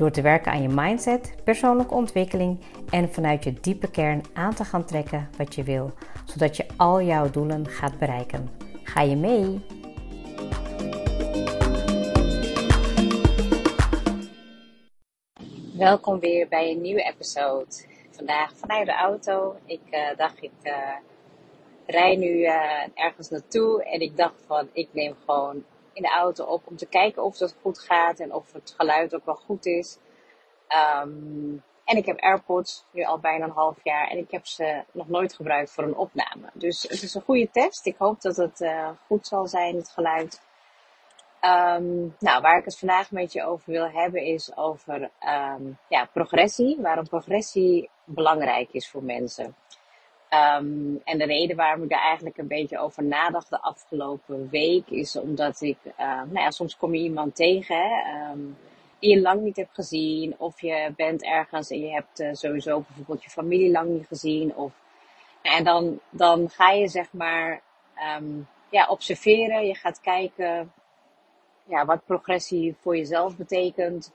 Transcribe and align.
Door 0.00 0.10
te 0.10 0.22
werken 0.22 0.52
aan 0.52 0.62
je 0.62 0.68
mindset, 0.68 1.34
persoonlijke 1.44 1.94
ontwikkeling 1.94 2.60
en 2.90 3.12
vanuit 3.12 3.44
je 3.44 3.52
diepe 3.52 3.90
kern 3.90 4.22
aan 4.32 4.54
te 4.54 4.64
gaan 4.64 4.84
trekken 4.84 5.28
wat 5.36 5.54
je 5.54 5.62
wil, 5.62 5.92
zodat 6.24 6.56
je 6.56 6.66
al 6.76 7.02
jouw 7.02 7.30
doelen 7.30 7.66
gaat 7.66 7.98
bereiken. 7.98 8.50
Ga 8.82 9.00
je 9.00 9.16
mee? 9.16 9.60
Welkom 15.76 16.20
weer 16.20 16.48
bij 16.48 16.70
een 16.70 16.80
nieuwe 16.80 17.02
episode. 17.02 17.66
Vandaag 18.10 18.52
vanuit 18.56 18.86
de 18.86 18.94
auto. 18.94 19.56
Ik 19.64 19.82
uh, 19.90 20.16
dacht, 20.16 20.42
ik 20.42 20.52
uh, 20.62 20.72
rij 21.86 22.16
nu 22.16 22.28
uh, 22.28 22.54
ergens 22.94 23.28
naartoe 23.28 23.84
en 23.84 24.00
ik 24.00 24.16
dacht 24.16 24.44
van, 24.46 24.68
ik 24.72 24.88
neem 24.92 25.14
gewoon 25.26 25.64
in 25.92 26.02
de 26.02 26.10
auto 26.10 26.44
op 26.44 26.66
om 26.66 26.76
te 26.76 26.86
kijken 26.86 27.22
of 27.22 27.38
het 27.38 27.56
goed 27.62 27.78
gaat 27.78 28.20
en 28.20 28.34
of 28.34 28.52
het 28.52 28.74
geluid 28.76 29.14
ook 29.14 29.24
wel 29.24 29.34
goed 29.34 29.66
is. 29.66 29.98
Um, 31.02 31.62
en 31.90 31.96
ik 31.96 32.06
heb 32.06 32.20
AirPods 32.20 32.86
nu 32.90 33.04
al 33.04 33.18
bijna 33.18 33.44
een 33.44 33.50
half 33.50 33.76
jaar 33.82 34.08
en 34.08 34.18
ik 34.18 34.30
heb 34.30 34.46
ze 34.46 34.84
nog 34.92 35.08
nooit 35.08 35.34
gebruikt 35.34 35.72
voor 35.72 35.84
een 35.84 35.96
opname. 35.96 36.50
Dus 36.52 36.82
het 36.82 37.02
is 37.02 37.14
een 37.14 37.22
goede 37.22 37.50
test. 37.50 37.86
Ik 37.86 37.96
hoop 37.98 38.20
dat 38.20 38.36
het 38.36 38.60
uh, 38.60 38.88
goed 39.06 39.26
zal 39.26 39.46
zijn, 39.46 39.76
het 39.76 39.88
geluid. 39.88 40.40
Um, 41.44 42.16
nou, 42.18 42.40
waar 42.40 42.58
ik 42.58 42.64
het 42.64 42.78
vandaag 42.78 43.10
met 43.10 43.32
je 43.32 43.44
over 43.44 43.72
wil 43.72 43.90
hebben 43.90 44.22
is 44.22 44.56
over 44.56 45.10
um, 45.26 45.78
ja, 45.88 46.04
progressie. 46.12 46.78
Waarom 46.80 47.08
progressie 47.08 47.90
belangrijk 48.04 48.72
is 48.72 48.90
voor 48.90 49.02
mensen. 49.02 49.54
Um, 50.34 51.00
en 51.04 51.18
de 51.18 51.24
reden 51.24 51.56
waarom 51.56 51.82
ik 51.82 51.88
daar 51.88 52.02
eigenlijk 52.02 52.38
een 52.38 52.46
beetje 52.46 52.78
over 52.78 53.04
nadacht 53.04 53.50
de 53.50 53.60
afgelopen 53.60 54.48
week 54.50 54.90
is 54.90 55.16
omdat 55.16 55.60
ik, 55.60 55.76
uh, 55.84 56.06
nou 56.06 56.38
ja, 56.38 56.50
soms 56.50 56.76
kom 56.76 56.94
je 56.94 57.00
iemand 57.00 57.34
tegen 57.34 57.76
hè, 57.76 58.30
um, 58.30 58.56
die 58.98 59.14
je 59.14 59.20
lang 59.20 59.42
niet 59.42 59.56
hebt 59.56 59.74
gezien. 59.74 60.34
Of 60.38 60.60
je 60.60 60.92
bent 60.96 61.22
ergens 61.22 61.70
en 61.70 61.80
je 61.80 61.90
hebt 61.90 62.20
uh, 62.20 62.28
sowieso 62.32 62.84
bijvoorbeeld 62.86 63.24
je 63.24 63.30
familie 63.30 63.70
lang 63.70 63.88
niet 63.88 64.06
gezien. 64.06 64.54
Of, 64.54 64.72
en 65.42 65.64
dan, 65.64 66.00
dan 66.10 66.50
ga 66.50 66.70
je 66.70 66.88
zeg 66.88 67.12
maar 67.12 67.60
um, 68.18 68.48
ja, 68.70 68.86
observeren. 68.88 69.66
Je 69.66 69.74
gaat 69.74 70.00
kijken 70.00 70.72
ja, 71.64 71.84
wat 71.84 72.04
progressie 72.04 72.76
voor 72.80 72.96
jezelf 72.96 73.36
betekent. 73.36 74.12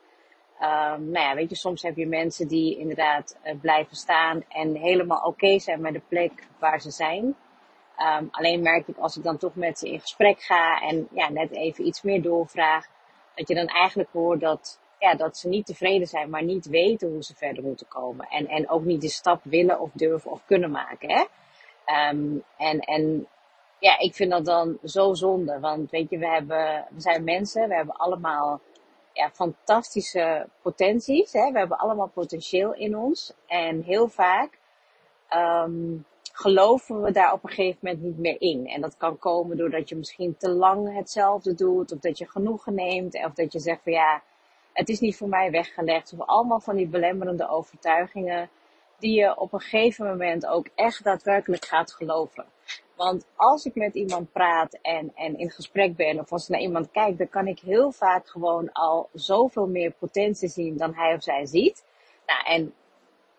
Um, 0.61 1.09
nou 1.09 1.25
ja, 1.25 1.35
weet 1.35 1.49
je, 1.49 1.55
soms 1.55 1.81
heb 1.81 1.95
je 1.95 2.07
mensen 2.07 2.47
die 2.47 2.77
inderdaad 2.77 3.37
uh, 3.45 3.53
blijven 3.61 3.95
staan 3.95 4.43
en 4.49 4.75
helemaal 4.75 5.21
oké 5.21 5.59
zijn 5.59 5.81
met 5.81 5.93
de 5.93 6.01
plek 6.07 6.47
waar 6.59 6.81
ze 6.81 6.91
zijn. 6.91 7.35
Um, 7.99 8.27
alleen 8.31 8.61
merk 8.61 8.87
ik 8.87 8.97
als 8.97 9.17
ik 9.17 9.23
dan 9.23 9.37
toch 9.37 9.55
met 9.55 9.79
ze 9.79 9.89
in 9.89 9.99
gesprek 9.99 10.41
ga 10.41 10.81
en 10.81 11.07
ja, 11.11 11.29
net 11.29 11.51
even 11.51 11.85
iets 11.85 12.01
meer 12.01 12.21
doorvraag, 12.21 12.87
dat 13.35 13.47
je 13.47 13.55
dan 13.55 13.67
eigenlijk 13.67 14.09
hoort 14.11 14.39
dat, 14.39 14.79
ja, 14.99 15.15
dat 15.15 15.37
ze 15.37 15.47
niet 15.47 15.65
tevreden 15.65 16.07
zijn, 16.07 16.29
maar 16.29 16.43
niet 16.43 16.65
weten 16.65 17.09
hoe 17.09 17.23
ze 17.23 17.35
verder 17.35 17.63
moeten 17.63 17.87
komen. 17.87 18.27
En, 18.29 18.47
en 18.47 18.69
ook 18.69 18.83
niet 18.83 19.01
de 19.01 19.09
stap 19.09 19.43
willen 19.43 19.79
of 19.79 19.89
durven 19.93 20.31
of 20.31 20.45
kunnen 20.45 20.71
maken. 20.71 21.09
Hè? 21.09 21.25
Um, 22.09 22.43
en, 22.57 22.79
en 22.79 23.27
ja, 23.79 23.99
ik 23.99 24.15
vind 24.15 24.31
dat 24.31 24.45
dan 24.45 24.77
zo 24.83 25.13
zonde. 25.13 25.59
Want 25.59 25.91
weet 25.91 26.09
je, 26.09 26.17
we, 26.17 26.27
hebben, 26.27 26.85
we 26.89 27.01
zijn 27.01 27.23
mensen, 27.23 27.67
we 27.67 27.75
hebben 27.75 27.95
allemaal 27.95 28.61
ja, 29.15 29.29
fantastische 29.33 30.47
potenties. 30.61 31.33
Hè? 31.33 31.51
We 31.51 31.57
hebben 31.57 31.77
allemaal 31.77 32.07
potentieel 32.07 32.73
in 32.73 32.97
ons. 32.97 33.33
En 33.47 33.81
heel 33.81 34.07
vaak 34.07 34.59
um, 35.29 36.05
geloven 36.31 37.01
we 37.01 37.11
daar 37.11 37.33
op 37.33 37.43
een 37.43 37.49
gegeven 37.49 37.79
moment 37.81 38.03
niet 38.03 38.17
meer 38.17 38.41
in. 38.41 38.67
En 38.67 38.81
dat 38.81 38.97
kan 38.97 39.17
komen 39.17 39.57
doordat 39.57 39.89
je 39.89 39.95
misschien 39.95 40.37
te 40.37 40.49
lang 40.49 40.95
hetzelfde 40.95 41.53
doet. 41.53 41.91
Of 41.91 41.99
dat 41.99 42.17
je 42.17 42.29
genoegen 42.29 42.73
neemt. 42.73 43.25
Of 43.25 43.33
dat 43.33 43.53
je 43.53 43.59
zegt 43.59 43.83
van 43.83 43.91
ja, 43.91 44.21
het 44.73 44.89
is 44.89 44.99
niet 44.99 45.17
voor 45.17 45.29
mij 45.29 45.51
weggelegd. 45.51 46.13
Of 46.13 46.27
allemaal 46.27 46.59
van 46.59 46.75
die 46.75 46.87
belemmerende 46.87 47.49
overtuigingen. 47.49 48.49
Die 48.99 49.19
je 49.19 49.37
op 49.37 49.53
een 49.53 49.59
gegeven 49.59 50.05
moment 50.05 50.47
ook 50.47 50.67
echt 50.75 51.03
daadwerkelijk 51.03 51.65
gaat 51.65 51.93
geloven. 51.93 52.45
Want 52.95 53.25
als 53.35 53.65
ik 53.65 53.75
met 53.75 53.95
iemand 53.95 54.31
praat 54.31 54.79
en, 54.81 55.11
en 55.15 55.37
in 55.37 55.51
gesprek 55.51 55.95
ben, 55.95 56.19
of 56.19 56.31
als 56.31 56.43
ik 56.43 56.49
naar 56.49 56.59
iemand 56.59 56.91
kijk, 56.91 57.17
dan 57.17 57.29
kan 57.29 57.47
ik 57.47 57.59
heel 57.59 57.91
vaak 57.91 58.27
gewoon 58.27 58.71
al 58.71 59.09
zoveel 59.13 59.67
meer 59.67 59.91
potentie 59.91 60.49
zien 60.49 60.77
dan 60.77 60.93
hij 60.93 61.13
of 61.13 61.23
zij 61.23 61.45
ziet. 61.45 61.85
Nou, 62.25 62.45
en 62.45 62.73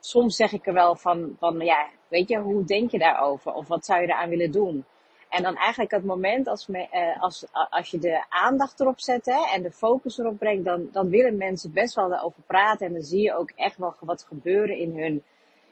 soms 0.00 0.37
zeg 0.37 0.53
ik 0.53 0.66
er 0.66 0.72
wel 0.72 0.97
van, 0.97 1.37
van 1.39 1.59
ja, 1.59 1.87
weet 2.09 2.28
je, 2.28 2.39
hoe 2.39 2.65
denk 2.65 2.91
je 2.91 2.99
daarover? 2.99 3.53
Of 3.53 3.69
wat 3.69 3.84
zou 3.84 4.00
je 4.00 4.06
eraan 4.06 4.28
willen 4.28 4.50
doen? 4.50 4.84
En 5.28 5.43
dan 5.43 5.56
eigenlijk 5.56 5.91
het 5.91 6.05
moment 6.05 6.49
als, 6.49 6.66
me, 6.66 6.89
uh, 6.93 7.22
als, 7.22 7.47
als 7.71 7.91
je 7.91 7.99
de 7.99 8.25
aandacht 8.28 8.81
erop 8.81 9.00
zet 9.00 9.27
hè, 9.27 9.45
en 9.55 9.62
de 9.62 9.71
focus 9.71 10.19
erop 10.19 10.39
brengt, 10.39 10.65
dan, 10.65 10.89
dan 10.93 11.09
willen 11.09 11.37
mensen 11.37 11.72
best 11.72 11.95
wel 11.95 12.12
erover 12.12 12.43
praten. 12.47 12.87
En 12.87 12.93
dan 12.93 13.03
zie 13.03 13.22
je 13.22 13.34
ook 13.34 13.50
echt 13.50 13.77
wel 13.77 13.95
wat 14.00 14.22
gebeuren 14.22 14.77
in 14.77 14.99
hun 14.99 15.22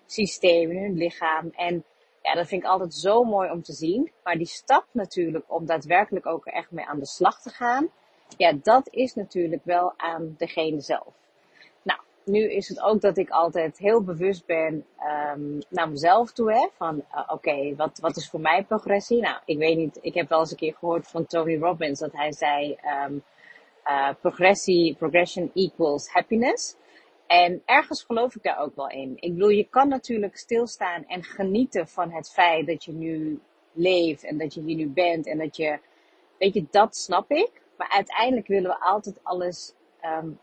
systeem, 0.07 0.71
in 0.71 0.83
hun 0.83 0.97
lichaam. 0.97 1.51
En 1.57 1.85
ja, 2.25 2.35
dat 2.35 2.47
vind 2.47 2.63
ik 2.63 2.69
altijd 2.69 2.95
zo 2.95 3.25
mooi 3.25 3.51
om 3.51 3.63
te 3.63 3.73
zien. 3.73 4.13
Maar 4.23 4.37
die 4.37 4.47
stap 4.47 4.85
natuurlijk 4.91 5.45
om 5.49 5.67
daadwerkelijk 5.67 6.27
ook 6.27 6.47
echt 6.47 6.71
mee 6.71 6.87
aan 6.87 6.99
de 6.99 7.07
slag 7.07 7.43
te 7.43 7.51
gaan. 7.51 7.89
Ja, 8.37 8.53
dat 8.63 8.89
is 8.91 9.15
natuurlijk 9.15 9.65
wel 9.65 9.93
aan 9.97 10.35
degene 10.39 10.81
zelf. 10.81 11.15
Nou, 11.83 12.01
nu 12.25 12.53
is 12.53 12.69
het 12.69 12.81
ook 12.81 13.01
dat 13.01 13.17
ik 13.17 13.31
altijd 13.31 13.79
heel 13.79 14.03
bewust 14.03 14.47
ben 14.47 14.87
um, 15.35 15.59
naar 15.69 15.89
mezelf 15.89 16.33
toe. 16.33 16.53
Hè, 16.53 16.69
van 16.77 17.05
uh, 17.15 17.23
oké, 17.27 17.75
wat, 17.77 17.99
wat 17.99 18.17
is 18.17 18.31
voor 18.31 18.41
mij 18.41 18.65
progressie? 18.65 19.21
Nou, 19.21 19.37
ik 19.45 19.59
weet 19.59 19.77
niet. 19.77 19.99
Ik 20.01 20.15
heb 20.15 20.29
wel 20.29 20.41
eens 20.41 20.51
een 20.51 20.57
keer 20.57 20.75
gehoord 20.75 21.07
van 21.07 21.27
Tony 21.27 21.59
Robbins 21.59 22.01
dat 22.01 22.13
hij 22.13 22.33
zei... 22.33 22.79
Um, 23.07 23.23
uh, 23.87 24.09
progressie, 24.21 24.95
progression 24.95 25.51
equals 25.55 26.09
happiness. 26.09 26.77
En 27.27 27.63
ergens 27.65 28.03
geloof 28.03 28.35
ik 28.35 28.43
daar 28.43 28.59
ook 28.59 28.77
wel 28.77 28.89
in. 28.89 29.17
Ik 29.17 29.33
bedoel, 29.33 29.49
je 29.49 29.69
kan 29.69 29.89
natuurlijk 29.89 30.37
stilstaan 30.37 31.05
en 31.07 31.23
genieten 31.23 31.89
van 31.89 32.11
het 32.11 32.31
feit 32.31 32.67
dat 32.67 32.85
je 32.85 32.93
nu 32.93 33.41
leeft 33.73 34.25
en 34.25 34.39
dat 34.39 34.55
je 34.55 34.61
hier 34.61 34.77
nu 34.77 34.89
bent 34.89 35.27
en 35.27 35.39
dat 35.39 35.57
je, 35.57 35.79
weet 36.39 36.55
je, 36.55 36.67
dat 36.71 36.97
snap 36.97 37.31
ik. 37.31 37.51
Maar 37.77 37.91
uiteindelijk 37.91 38.47
willen 38.47 38.71
we 38.71 38.81
altijd 38.81 39.21
alles 39.23 39.75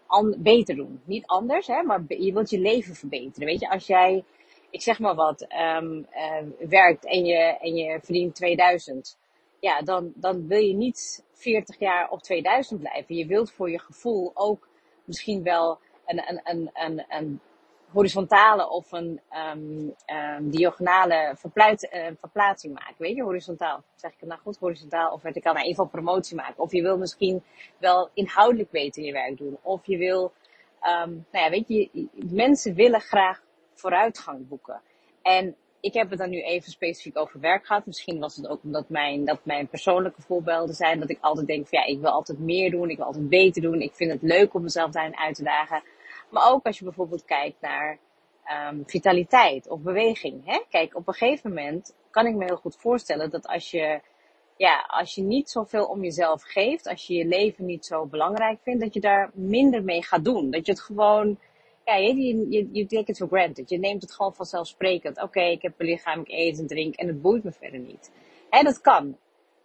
um, 0.10 0.36
beter 0.38 0.76
doen. 0.76 1.02
Niet 1.06 1.26
anders, 1.26 1.68
hè, 1.68 1.84
maar 1.84 2.04
je 2.08 2.34
wilt 2.34 2.50
je 2.50 2.60
leven 2.60 2.96
verbeteren. 2.96 3.48
Weet 3.48 3.60
je, 3.60 3.70
als 3.70 3.88
jij, 3.88 4.24
ik 4.70 4.82
zeg 4.82 5.00
maar 5.00 5.16
wat, 5.16 5.48
um, 5.80 6.08
werkt 6.70 7.06
en 7.06 7.26
je, 7.26 7.58
en 7.60 7.76
je 7.76 8.00
verdient 8.02 8.36
2000, 8.36 9.18
ja, 9.60 9.82
dan, 9.82 10.12
dan 10.16 10.48
wil 10.48 10.60
je 10.60 10.74
niet 10.74 11.26
40 11.32 11.80
jaar 11.80 12.10
op 12.10 12.22
2000 12.22 12.80
blijven. 12.80 13.16
Je 13.16 13.26
wilt 13.26 13.52
voor 13.52 13.70
je 13.70 13.80
gevoel 13.80 14.32
ook 14.34 14.68
misschien 15.06 15.44
wel 15.44 15.80
een, 17.10 17.40
horizontale 17.92 18.70
of 18.70 18.92
een 18.92 19.20
um, 19.54 19.96
um, 20.38 20.50
diagonale 20.50 21.34
verpluit, 21.38 21.90
uh, 21.94 22.08
verplaatsing 22.20 22.74
maken. 22.74 22.96
Weet 22.98 23.16
je, 23.16 23.24
horizontaal. 23.24 23.84
Zeg 23.96 24.12
ik 24.12 24.20
het 24.20 24.30
nou 24.30 24.42
goed? 24.42 24.58
Horizontaal 24.58 25.14
of 25.14 25.22
verticaal. 25.22 25.54
Nou, 25.54 25.66
in 25.66 25.72
ieder 25.72 25.88
promotie 25.88 26.36
maken. 26.36 26.64
Of 26.64 26.72
je 26.72 26.82
wil 26.82 26.98
misschien 26.98 27.44
wel 27.78 28.10
inhoudelijk 28.14 28.72
beter 28.72 29.04
je 29.04 29.12
werk 29.12 29.38
doen. 29.38 29.58
Of 29.62 29.86
je 29.86 29.98
wil, 29.98 30.34
um, 30.84 31.26
nou 31.32 31.46
ja, 31.46 31.50
weet 31.50 31.68
je, 31.68 32.08
mensen 32.30 32.74
willen 32.74 33.02
graag 33.02 33.42
vooruitgang 33.74 34.48
boeken. 34.48 34.82
En 35.22 35.56
ik 35.82 35.94
heb 35.94 36.10
het 36.10 36.20
dan 36.20 36.30
nu 36.30 36.42
even 36.42 36.72
specifiek 36.72 37.18
over 37.18 37.40
werk 37.40 37.66
gehad. 37.66 37.86
Misschien 37.86 38.20
was 38.20 38.36
het 38.36 38.48
ook 38.48 38.64
omdat 38.64 38.90
mijn, 38.90 39.26
dat 39.26 39.40
mijn 39.44 39.68
persoonlijke 39.68 40.22
voorbeelden 40.22 40.76
zijn. 40.76 41.00
Dat 41.00 41.10
ik 41.10 41.18
altijd 41.22 41.48
denk 41.48 41.68
van 41.68 41.80
ja, 41.80 41.86
ik 41.86 42.00
wil 42.00 42.10
altijd 42.10 42.40
meer 42.40 42.72
doen. 42.72 42.90
Ik 42.90 42.98
wil 42.98 43.06
altijd 43.06 43.30
beter 43.30 43.62
doen. 43.62 43.82
Ik 43.82 43.94
vind 43.94 44.12
het 44.12 44.22
leuk 44.22 44.54
om 44.54 44.62
mezelf 44.62 44.92
daarin 44.92 45.18
uit 45.18 45.36
te 45.36 45.44
dagen. 45.44 45.84
Maar 46.32 46.52
ook 46.52 46.66
als 46.66 46.78
je 46.78 46.84
bijvoorbeeld 46.84 47.26
kijkt 47.26 47.62
naar 47.62 48.00
um, 48.70 48.84
vitaliteit 48.86 49.68
of 49.68 49.80
beweging. 49.80 50.46
Hè? 50.46 50.60
Kijk, 50.70 50.96
op 50.96 51.08
een 51.08 51.14
gegeven 51.14 51.50
moment 51.50 51.96
kan 52.10 52.26
ik 52.26 52.36
me 52.36 52.46
heel 52.46 52.56
goed 52.56 52.76
voorstellen 52.76 53.30
dat 53.30 53.48
als 53.48 53.72
je, 53.72 54.02
ja, 54.58 54.86
als 54.88 55.16
je 55.16 55.22
niet 55.22 55.50
zoveel 55.50 55.86
om 55.86 56.04
jezelf 56.04 56.44
geeft, 56.44 56.88
als 56.88 57.08
je 57.08 57.14
je 57.14 57.26
leven 57.26 57.66
niet 57.66 57.86
zo 57.86 58.06
belangrijk 58.06 58.60
vindt, 58.62 58.82
dat 58.82 58.94
je 58.94 59.00
daar 59.00 59.32
minder 59.34 59.84
mee 59.84 60.04
gaat 60.04 60.24
doen. 60.24 60.52
Dat 60.52 60.66
je 60.66 60.72
het 60.72 60.82
gewoon, 60.82 61.40
ja, 61.86 61.96
je, 61.96 62.50
je, 62.50 62.70
je 62.72 62.86
take 62.86 63.12
it 63.12 63.18
for 63.18 63.28
granted. 63.28 63.70
Je 63.70 63.80
neemt 63.80 64.02
het 64.02 64.14
gewoon 64.14 64.36
vanzelfsprekend. 64.36 65.22
Oké, 65.22 65.42
ik 65.42 65.62
heb 65.62 65.74
een 65.78 65.86
lichaam, 65.86 66.20
ik 66.20 66.30
eet 66.30 66.60
en 66.60 66.68
drink 66.68 66.96
en 66.96 67.08
het 67.08 67.22
boeit 67.22 67.44
me 67.44 67.52
verder 67.52 67.80
niet. 67.80 68.12
Hè, 68.50 68.64
dat 68.64 68.82
kan. 68.82 69.18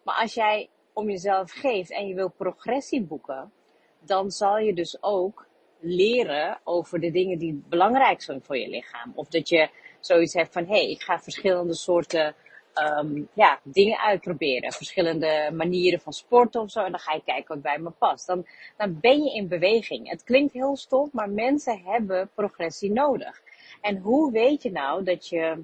Maar 0.02 0.20
als 0.20 0.34
jij 0.34 0.68
om 0.92 1.10
jezelf 1.10 1.50
geeft 1.50 1.90
en 1.90 2.06
je 2.06 2.14
wil 2.14 2.30
progressie 2.30 3.02
boeken, 3.02 3.52
dan 4.00 4.30
zal 4.30 4.58
je 4.58 4.74
dus 4.74 5.02
ook 5.02 5.46
leren 5.80 6.58
over 6.64 7.00
de 7.00 7.10
dingen 7.10 7.38
die 7.38 7.62
belangrijk 7.68 8.22
zijn 8.22 8.42
voor 8.42 8.56
je 8.56 8.68
lichaam. 8.68 9.12
Of 9.14 9.28
dat 9.28 9.48
je 9.48 9.68
zoiets 10.00 10.34
hebt 10.34 10.52
van, 10.52 10.64
hé, 10.64 10.70
hey, 10.70 10.90
ik 10.90 11.02
ga 11.02 11.18
verschillende 11.18 11.74
soorten 11.74 12.34
um, 12.74 13.28
ja, 13.32 13.60
dingen 13.62 13.98
uitproberen. 13.98 14.72
Verschillende 14.72 15.50
manieren 15.52 16.00
van 16.00 16.12
sporten 16.12 16.60
of 16.60 16.70
zo. 16.70 16.84
En 16.84 16.90
dan 16.90 17.00
ga 17.00 17.14
je 17.14 17.22
kijken 17.24 17.54
wat 17.54 17.62
bij 17.62 17.78
me 17.78 17.90
past. 17.90 18.26
Dan, 18.26 18.46
dan 18.76 19.00
ben 19.00 19.22
je 19.22 19.34
in 19.34 19.48
beweging. 19.48 20.08
Het 20.10 20.24
klinkt 20.24 20.52
heel 20.52 20.76
stom, 20.76 21.08
maar 21.12 21.30
mensen 21.30 21.82
hebben 21.84 22.30
progressie 22.34 22.92
nodig. 22.92 23.42
En 23.80 23.96
hoe 23.96 24.32
weet 24.32 24.62
je 24.62 24.70
nou 24.70 25.04
dat 25.04 25.28
je 25.28 25.62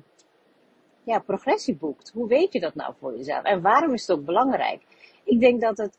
ja, 1.05 1.19
progressie 1.19 1.75
boekt? 1.77 2.11
Hoe 2.15 2.29
weet 2.29 2.53
je 2.53 2.61
dat 2.61 2.75
nou 2.75 2.95
voor 2.99 3.17
jezelf? 3.17 3.43
En 3.43 3.63
waarom 3.63 3.93
is 3.93 4.07
het 4.07 4.19
ook 4.19 4.25
belangrijk? 4.25 4.83
Ik 5.25 5.41
denk 5.41 5.61
dat 5.61 5.79
het 5.79 5.99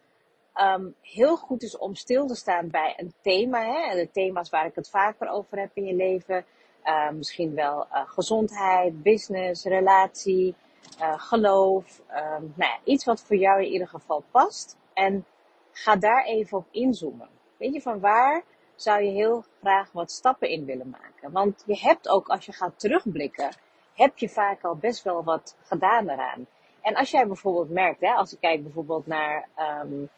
um, 0.62 0.96
heel 1.02 1.38
goed 1.38 1.64
is 1.64 1.78
om 1.78 1.96
stil 1.96 2.28
te 2.28 2.36
staan 2.36 2.70
bij 2.70 2.94
een 2.98 3.14
thema. 3.22 3.60
Hè? 3.66 3.90
En 3.90 3.98
de 3.98 4.12
thema's 4.12 4.50
waar 4.50 4.66
ik 4.66 4.76
het 4.76 4.90
vaker 4.90 5.30
over 5.30 5.60
heb 5.60 5.72
in 5.74 5.86
je 5.86 5.96
leven. 5.96 6.46
Uh, 6.86 7.10
misschien 7.10 7.56
wel 7.56 7.88
uh, 7.92 8.02
gezondheid, 8.06 9.04
business, 9.04 9.64
relatie, 9.64 10.56
uh, 11.00 11.14
geloof. 11.20 12.00
Um, 12.10 12.54
nou 12.56 12.72
ja, 12.72 12.80
iets 12.84 13.06
wat 13.06 13.22
voor 13.22 13.36
jou 13.36 13.64
in 13.64 13.72
ieder 13.72 13.88
geval 13.88 14.24
past. 14.32 14.78
En 14.94 15.26
ga 15.72 15.96
daar 15.96 16.26
even 16.26 16.58
op 16.58 16.68
inzoomen. 16.72 17.30
Weet 17.58 17.74
je, 17.74 17.82
van 17.82 18.00
waar 18.00 18.44
zou 18.76 19.04
je 19.04 19.12
heel 19.12 19.44
graag 19.60 19.92
wat 19.92 20.12
stappen 20.12 20.50
in 20.50 20.66
willen 20.66 20.90
maken? 20.90 21.32
Want 21.32 21.64
je 21.66 21.78
hebt 21.78 22.10
ook, 22.10 22.28
als 22.28 22.46
je 22.46 22.52
gaat 22.52 22.80
terugblikken, 22.80 23.56
heb 23.94 24.18
je 24.18 24.30
vaak 24.30 24.64
al 24.64 24.76
best 24.76 25.04
wel 25.04 25.24
wat 25.24 25.58
gedaan 25.64 26.10
eraan. 26.10 26.48
En 26.84 26.96
als 26.96 27.12
jij 27.12 27.28
bijvoorbeeld 27.28 27.70
merkt, 27.70 28.02
hè, 28.02 28.12
als 28.12 28.34
ik 28.34 28.40
kijk 28.40 28.64
bijvoorbeeld 28.64 29.08
naar 29.08 29.48
um, 29.84 30.10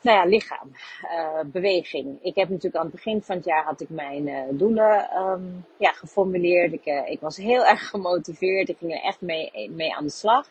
nou 0.00 0.18
ja, 0.18 0.24
lichaam, 0.24 0.70
uh, 1.02 1.40
beweging. 1.46 2.18
Ik 2.22 2.34
heb 2.34 2.48
natuurlijk 2.48 2.76
aan 2.76 2.86
het 2.86 2.94
begin 2.94 3.22
van 3.22 3.36
het 3.36 3.44
jaar 3.44 3.64
had 3.64 3.80
ik 3.80 3.88
mijn 3.88 4.28
uh, 4.28 4.42
doelen 4.50 5.16
um, 5.16 5.64
ja, 5.78 5.90
geformuleerd. 5.90 6.72
Ik, 6.72 6.86
uh, 6.86 7.08
ik 7.08 7.20
was 7.20 7.36
heel 7.36 7.66
erg 7.72 7.88
gemotiveerd. 7.88 8.68
Ik 8.68 8.78
ging 8.78 8.92
er 8.92 9.02
echt 9.02 9.20
mee, 9.20 9.70
mee 9.70 9.94
aan 9.94 10.04
de 10.04 10.10
slag. 10.10 10.48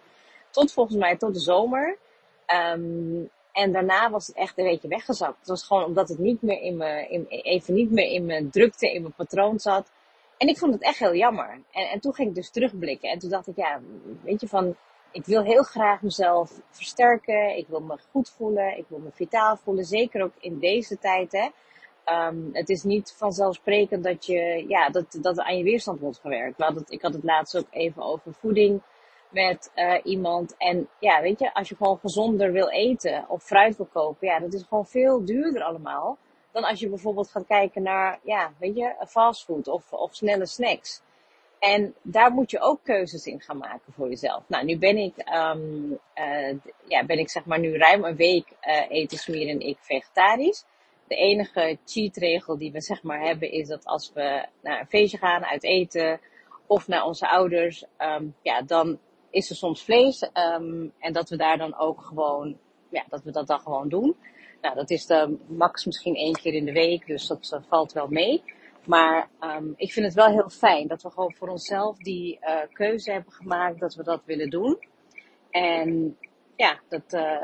Tot 0.49 0.73
volgens 0.73 0.97
mij 0.97 1.17
tot 1.17 1.33
de 1.33 1.39
zomer. 1.39 1.97
Um, 2.73 3.29
en 3.51 3.71
daarna 3.71 4.09
was 4.09 4.27
het 4.27 4.35
echt 4.35 4.57
een 4.57 4.65
beetje 4.65 4.87
weggezakt. 4.87 5.39
Het 5.39 5.47
was 5.47 5.63
gewoon 5.63 5.83
omdat 5.83 6.09
het 6.09 6.19
niet 6.19 6.41
meer 6.41 6.61
in 6.61 6.77
me, 6.77 7.07
in, 7.09 7.25
even 7.27 7.73
niet 7.73 7.91
meer 7.91 8.11
in 8.11 8.25
mijn 8.25 8.49
drukte, 8.49 8.93
in 8.93 9.01
mijn 9.01 9.13
patroon 9.13 9.59
zat. 9.59 9.91
En 10.37 10.47
ik 10.47 10.57
vond 10.57 10.73
het 10.73 10.81
echt 10.81 10.99
heel 10.99 11.15
jammer. 11.15 11.61
En, 11.71 11.89
en 11.89 11.99
toen 11.99 12.13
ging 12.13 12.29
ik 12.29 12.35
dus 12.35 12.51
terugblikken. 12.51 13.09
En 13.09 13.19
toen 13.19 13.29
dacht 13.29 13.47
ik, 13.47 13.55
ja, 13.55 13.79
weet 14.23 14.41
je, 14.41 14.47
van 14.47 14.75
ik 15.15 15.25
wil 15.25 15.43
heel 15.43 15.63
graag 15.63 16.01
mezelf 16.01 16.51
versterken. 16.69 17.57
Ik 17.57 17.67
wil 17.67 17.79
me 17.79 17.97
goed 18.11 18.29
voelen. 18.29 18.77
Ik 18.77 18.85
wil 18.87 18.99
me 18.99 19.09
vitaal 19.11 19.57
voelen. 19.57 19.85
Zeker 19.85 20.23
ook 20.23 20.33
in 20.39 20.59
deze 20.59 20.99
tijd. 20.99 21.31
Hè. 21.31 21.47
Um, 22.27 22.49
het 22.53 22.69
is 22.69 22.83
niet 22.83 23.13
vanzelfsprekend 23.17 24.03
dat, 24.03 24.25
je, 24.25 24.65
ja, 24.67 24.89
dat, 24.89 25.17
dat 25.21 25.39
aan 25.39 25.57
je 25.57 25.63
weerstand 25.63 25.99
wordt 25.99 26.19
gewerkt. 26.19 26.57
Het, 26.57 26.91
ik 26.91 27.01
had 27.01 27.13
het 27.13 27.23
laatst 27.23 27.57
ook 27.57 27.67
even 27.69 28.03
over 28.03 28.33
voeding 28.33 28.81
met 29.29 29.71
uh, 29.75 29.95
iemand. 30.03 30.55
En 30.57 30.89
ja, 30.99 31.21
weet 31.21 31.39
je, 31.39 31.53
als 31.53 31.69
je 31.69 31.75
gewoon 31.75 31.99
gezonder 31.99 32.51
wil 32.51 32.69
eten 32.69 33.25
of 33.27 33.43
fruit 33.43 33.77
wil 33.77 33.89
kopen, 33.93 34.27
ja, 34.27 34.39
dat 34.39 34.53
is 34.53 34.65
gewoon 34.69 34.85
veel 34.85 35.25
duurder 35.25 35.63
allemaal. 35.63 36.17
Dan 36.51 36.63
als 36.63 36.79
je 36.79 36.89
bijvoorbeeld 36.89 37.31
gaat 37.31 37.47
kijken 37.47 37.83
naar, 37.83 38.19
ja, 38.23 38.51
weet 38.59 38.75
je, 38.75 38.95
fastfood 39.07 39.67
of, 39.67 39.93
of 39.93 40.15
snelle 40.15 40.45
snacks. 40.45 41.01
En 41.59 41.95
daar 42.01 42.31
moet 42.31 42.51
je 42.51 42.59
ook 42.59 42.79
keuzes 42.83 43.25
in 43.25 43.41
gaan 43.41 43.57
maken 43.57 43.93
voor 43.93 44.09
jezelf. 44.09 44.43
Nou, 44.47 44.65
nu 44.65 44.77
ben 44.77 44.97
ik, 44.97 45.13
um, 45.35 45.99
uh, 46.15 46.57
ja, 46.87 47.05
ben 47.05 47.19
ik 47.19 47.29
zeg 47.29 47.45
maar 47.45 47.59
nu 47.59 47.77
ruim 47.77 48.03
een 48.03 48.15
week 48.15 48.47
uh, 48.67 48.89
eten, 48.89 49.17
smeren 49.17 49.49
en 49.49 49.67
ik 49.67 49.77
vegetarisch. 49.79 50.65
De 51.07 51.15
enige 51.15 51.77
cheatregel 51.85 52.57
die 52.57 52.71
we 52.71 52.81
zeg 52.81 53.03
maar 53.03 53.21
hebben 53.21 53.51
is 53.51 53.67
dat 53.67 53.85
als 53.85 54.11
we 54.13 54.45
naar 54.61 54.79
een 54.79 54.87
feestje 54.87 55.17
gaan, 55.17 55.45
uit 55.45 55.63
eten 55.63 56.19
of 56.67 56.87
naar 56.87 57.05
onze 57.05 57.29
ouders, 57.29 57.85
um, 57.97 58.35
ja, 58.41 58.61
dan 58.61 58.99
is 59.29 59.49
er 59.49 59.55
soms 59.55 59.83
vlees. 59.83 60.23
Um, 60.23 60.93
en 60.99 61.13
dat 61.13 61.29
we 61.29 61.35
daar 61.35 61.57
dan 61.57 61.77
ook 61.77 62.01
gewoon, 62.01 62.57
ja, 62.89 63.05
dat 63.09 63.23
we 63.23 63.31
dat 63.31 63.47
dan 63.47 63.59
gewoon 63.59 63.89
doen. 63.89 64.15
Nou, 64.61 64.75
dat 64.75 64.89
is 64.89 65.05
de 65.05 65.37
max 65.47 65.85
misschien 65.85 66.15
één 66.15 66.33
keer 66.33 66.53
in 66.53 66.65
de 66.65 66.71
week, 66.71 67.07
dus 67.07 67.27
dat 67.27 67.59
valt 67.67 67.93
wel 67.93 68.07
mee. 68.07 68.43
Maar 68.85 69.29
um, 69.41 69.73
ik 69.75 69.91
vind 69.91 70.05
het 70.05 70.15
wel 70.15 70.27
heel 70.27 70.49
fijn 70.49 70.87
dat 70.87 71.01
we 71.01 71.09
gewoon 71.09 71.33
voor 71.33 71.47
onszelf 71.47 71.97
die 71.97 72.39
uh, 72.41 72.57
keuze 72.73 73.11
hebben 73.11 73.33
gemaakt 73.33 73.79
dat 73.79 73.95
we 73.95 74.03
dat 74.03 74.21
willen 74.25 74.49
doen. 74.49 74.79
En 75.49 76.17
ja, 76.55 76.79
dat, 76.89 77.13
uh, 77.13 77.41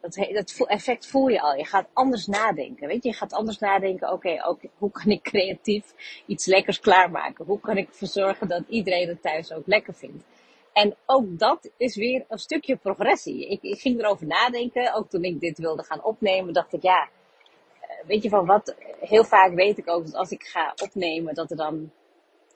dat, 0.00 0.66
effect 0.66 1.06
voel 1.06 1.28
je 1.28 1.40
al. 1.40 1.54
Je 1.54 1.64
gaat 1.64 1.88
anders 1.92 2.26
nadenken. 2.26 2.88
Weet 2.88 3.02
je, 3.02 3.08
je 3.08 3.14
gaat 3.14 3.32
anders 3.32 3.58
nadenken. 3.58 4.12
Oké, 4.12 4.28
okay, 4.48 4.70
hoe 4.78 4.90
kan 4.90 5.06
ik 5.06 5.22
creatief 5.22 5.94
iets 6.26 6.46
lekkers 6.46 6.80
klaarmaken? 6.80 7.44
Hoe 7.44 7.60
kan 7.60 7.76
ik 7.76 7.88
ervoor 7.88 8.08
zorgen 8.08 8.48
dat 8.48 8.62
iedereen 8.68 9.08
het 9.08 9.22
thuis 9.22 9.52
ook 9.52 9.66
lekker 9.66 9.94
vindt? 9.94 10.24
En 10.72 10.96
ook 11.06 11.38
dat 11.38 11.70
is 11.76 11.96
weer 11.96 12.24
een 12.28 12.38
stukje 12.38 12.76
progressie. 12.76 13.48
Ik, 13.48 13.62
ik 13.62 13.80
ging 13.80 13.98
erover 13.98 14.26
nadenken. 14.26 14.94
Ook 14.94 15.10
toen 15.10 15.24
ik 15.24 15.40
dit 15.40 15.58
wilde 15.58 15.84
gaan 15.84 16.04
opnemen, 16.04 16.52
dacht 16.52 16.72
ik 16.72 16.82
ja 16.82 17.08
weet 18.06 18.22
je 18.22 18.28
van 18.28 18.46
wat, 18.46 18.74
heel 19.00 19.24
vaak 19.24 19.54
weet 19.54 19.78
ik 19.78 19.90
ook 19.90 20.04
dat 20.04 20.14
als 20.14 20.30
ik 20.30 20.42
ga 20.42 20.74
opnemen, 20.82 21.34
dat 21.34 21.50
er 21.50 21.56
dan, 21.56 21.90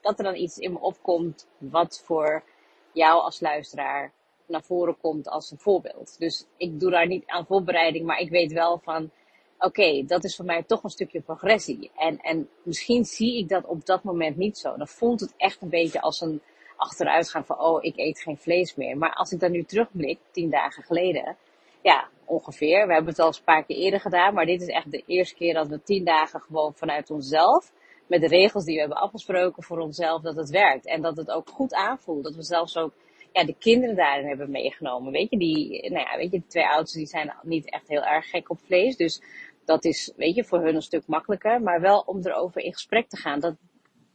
dat 0.01 0.17
er 0.17 0.23
dan 0.23 0.35
iets 0.35 0.57
in 0.57 0.71
me 0.71 0.79
opkomt 0.79 1.47
wat 1.57 2.01
voor 2.05 2.43
jou 2.91 3.21
als 3.21 3.39
luisteraar 3.39 4.11
naar 4.45 4.63
voren 4.63 4.97
komt 5.01 5.29
als 5.29 5.51
een 5.51 5.59
voorbeeld. 5.59 6.15
Dus 6.19 6.45
ik 6.57 6.79
doe 6.79 6.91
daar 6.91 7.07
niet 7.07 7.23
aan 7.25 7.45
voorbereiding, 7.45 8.05
maar 8.05 8.19
ik 8.19 8.29
weet 8.29 8.51
wel 8.51 8.79
van, 8.83 9.11
oké, 9.57 9.65
okay, 9.65 10.05
dat 10.05 10.23
is 10.23 10.35
voor 10.35 10.45
mij 10.45 10.63
toch 10.63 10.83
een 10.83 10.89
stukje 10.89 11.21
progressie. 11.21 11.91
En, 11.95 12.19
en 12.19 12.49
misschien 12.63 13.05
zie 13.05 13.37
ik 13.37 13.49
dat 13.49 13.65
op 13.65 13.85
dat 13.85 14.03
moment 14.03 14.37
niet 14.37 14.57
zo. 14.57 14.77
Dan 14.77 14.87
voelt 14.87 15.19
het 15.19 15.33
echt 15.37 15.61
een 15.61 15.69
beetje 15.69 16.01
als 16.01 16.21
een 16.21 16.41
achteruitgang 16.75 17.45
van, 17.45 17.59
oh, 17.59 17.83
ik 17.83 17.97
eet 17.97 18.19
geen 18.19 18.37
vlees 18.37 18.75
meer. 18.75 18.97
Maar 18.97 19.13
als 19.13 19.31
ik 19.31 19.39
dan 19.39 19.51
nu 19.51 19.63
terugblik, 19.63 20.19
tien 20.31 20.49
dagen 20.49 20.83
geleden, 20.83 21.37
ja, 21.81 22.09
ongeveer. 22.29 22.87
We 22.87 22.93
hebben 22.93 23.11
het 23.11 23.19
al 23.19 23.27
een 23.27 23.43
paar 23.43 23.63
keer 23.65 23.77
eerder 23.77 23.99
gedaan, 23.99 24.33
maar 24.33 24.45
dit 24.45 24.61
is 24.61 24.67
echt 24.67 24.91
de 24.91 25.03
eerste 25.05 25.35
keer 25.35 25.53
dat 25.53 25.67
we 25.67 25.81
tien 25.81 26.05
dagen 26.05 26.41
gewoon 26.41 26.73
vanuit 26.75 27.09
onszelf, 27.09 27.71
met 28.07 28.21
de 28.21 28.27
regels 28.27 28.65
die 28.65 28.73
we 28.73 28.79
hebben 28.79 28.97
afgesproken 28.97 29.63
voor 29.63 29.79
onszelf, 29.79 30.21
dat 30.21 30.35
het 30.35 30.49
werkt. 30.49 30.85
En 30.85 31.01
dat 31.01 31.17
het 31.17 31.31
ook 31.31 31.49
goed 31.49 31.73
aanvoelt. 31.73 32.23
Dat 32.23 32.35
we 32.35 32.43
zelfs 32.43 32.77
ook 32.77 32.93
ja, 33.31 33.43
de 33.43 33.55
kinderen 33.59 33.95
daarin 33.95 34.27
hebben 34.27 34.51
meegenomen. 34.51 35.11
Weet 35.11 35.29
je, 35.29 35.37
die, 35.37 35.89
nou 35.89 36.09
ja, 36.09 36.17
weet 36.17 36.31
je, 36.31 36.39
de 36.39 36.47
twee 36.47 36.67
ouders 36.67 36.91
die 36.91 37.05
zijn 37.05 37.33
niet 37.41 37.69
echt 37.69 37.87
heel 37.87 38.03
erg 38.03 38.29
gek 38.29 38.49
op 38.49 38.59
vlees. 38.59 38.95
Dus 38.95 39.21
dat 39.65 39.85
is, 39.85 40.13
weet 40.15 40.35
je, 40.35 40.43
voor 40.43 40.59
hun 40.59 40.75
een 40.75 40.81
stuk 40.81 41.07
makkelijker. 41.07 41.61
Maar 41.61 41.81
wel 41.81 42.03
om 42.05 42.19
erover 42.23 42.61
in 42.61 42.73
gesprek 42.73 43.09
te 43.09 43.17
gaan. 43.17 43.39
Dat 43.39 43.55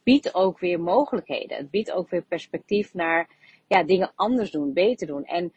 biedt 0.03 0.35
ook 0.35 0.59
weer 0.59 0.81
mogelijkheden. 0.81 1.57
Het 1.57 1.71
biedt 1.71 1.93
ook 1.93 2.11
weer 2.11 2.23
perspectief 2.23 2.95
naar 2.95 3.29
ja, 3.67 3.83
dingen 3.83 4.13
anders 4.15 4.51
doen, 4.51 4.73
beter 4.73 5.07
doen. 5.07 5.25
En 5.25 5.53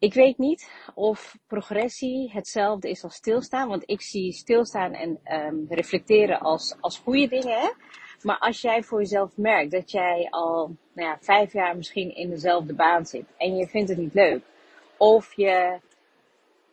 ik 0.00 0.14
weet 0.14 0.38
niet 0.38 0.70
of 0.94 1.36
progressie 1.46 2.30
hetzelfde 2.32 2.90
is 2.90 3.02
als 3.04 3.14
stilstaan, 3.14 3.68
want 3.68 3.82
ik 3.86 4.02
zie 4.02 4.32
stilstaan 4.32 4.92
en 4.92 5.20
um, 5.32 5.66
reflecteren 5.68 6.40
als, 6.40 6.76
als 6.80 6.98
goede 6.98 7.28
dingen. 7.28 7.60
Hè? 7.60 7.70
Maar 8.22 8.38
als 8.38 8.60
jij 8.60 8.82
voor 8.82 9.00
jezelf 9.00 9.36
merkt 9.36 9.70
dat 9.70 9.90
jij 9.90 10.26
al 10.30 10.76
nou 10.92 11.08
ja, 11.08 11.18
vijf 11.20 11.52
jaar 11.52 11.76
misschien 11.76 12.14
in 12.14 12.30
dezelfde 12.30 12.74
baan 12.74 13.06
zit 13.06 13.24
en 13.36 13.56
je 13.56 13.66
vindt 13.66 13.88
het 13.88 13.98
niet 13.98 14.14
leuk, 14.14 14.42
of 14.96 15.32
je 15.34 15.78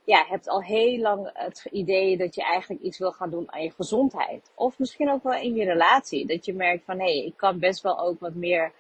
ja, 0.04 0.26
hebt 0.28 0.50
al 0.50 0.64
heel 0.64 0.98
lang 0.98 1.30
het 1.34 1.68
idee 1.72 2.18
dat 2.18 2.36
je 2.36 2.44
eigenlijk 2.44 2.82
iets 2.82 2.98
wil 2.98 3.12
gaan 3.12 3.30
doen 3.30 3.52
aan 3.52 3.64
je 3.64 3.72
gezondheid, 3.72 4.52
of 4.56 4.80
misschien 4.80 5.12
ook 5.12 5.24
wel 5.24 5.40
in 5.40 5.56
je 5.56 5.66
relatie, 5.66 6.26
dat 6.26 6.46
je 6.46 6.54
merkt 6.54 6.86
van 6.86 7.00
hé, 7.00 7.18
hey, 7.18 7.26
ik 7.26 7.38
kan 7.38 7.60
best 7.60 7.82
wel 7.82 8.00
ook 8.00 8.20
wat 8.20 8.34
meer 8.34 8.72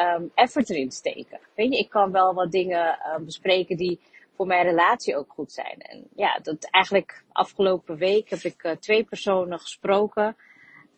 um, 0.00 0.30
effort 0.34 0.70
erin 0.70 0.90
steken. 0.90 1.40
Weet 1.54 1.72
je, 1.72 1.78
ik 1.78 1.90
kan 1.90 2.12
wel 2.12 2.34
wat 2.34 2.52
dingen 2.52 2.98
um, 3.14 3.24
bespreken 3.24 3.76
die 3.76 4.00
voor 4.36 4.46
mijn 4.46 4.64
relatie 4.64 5.16
ook 5.16 5.32
goed 5.32 5.52
zijn. 5.52 5.76
En 5.78 6.08
ja, 6.14 6.38
dat 6.42 6.68
eigenlijk 6.70 7.24
afgelopen 7.32 7.96
week 7.96 8.30
heb 8.30 8.40
ik 8.40 8.62
uh, 8.62 8.72
twee 8.72 9.04
personen 9.04 9.58
gesproken 9.58 10.36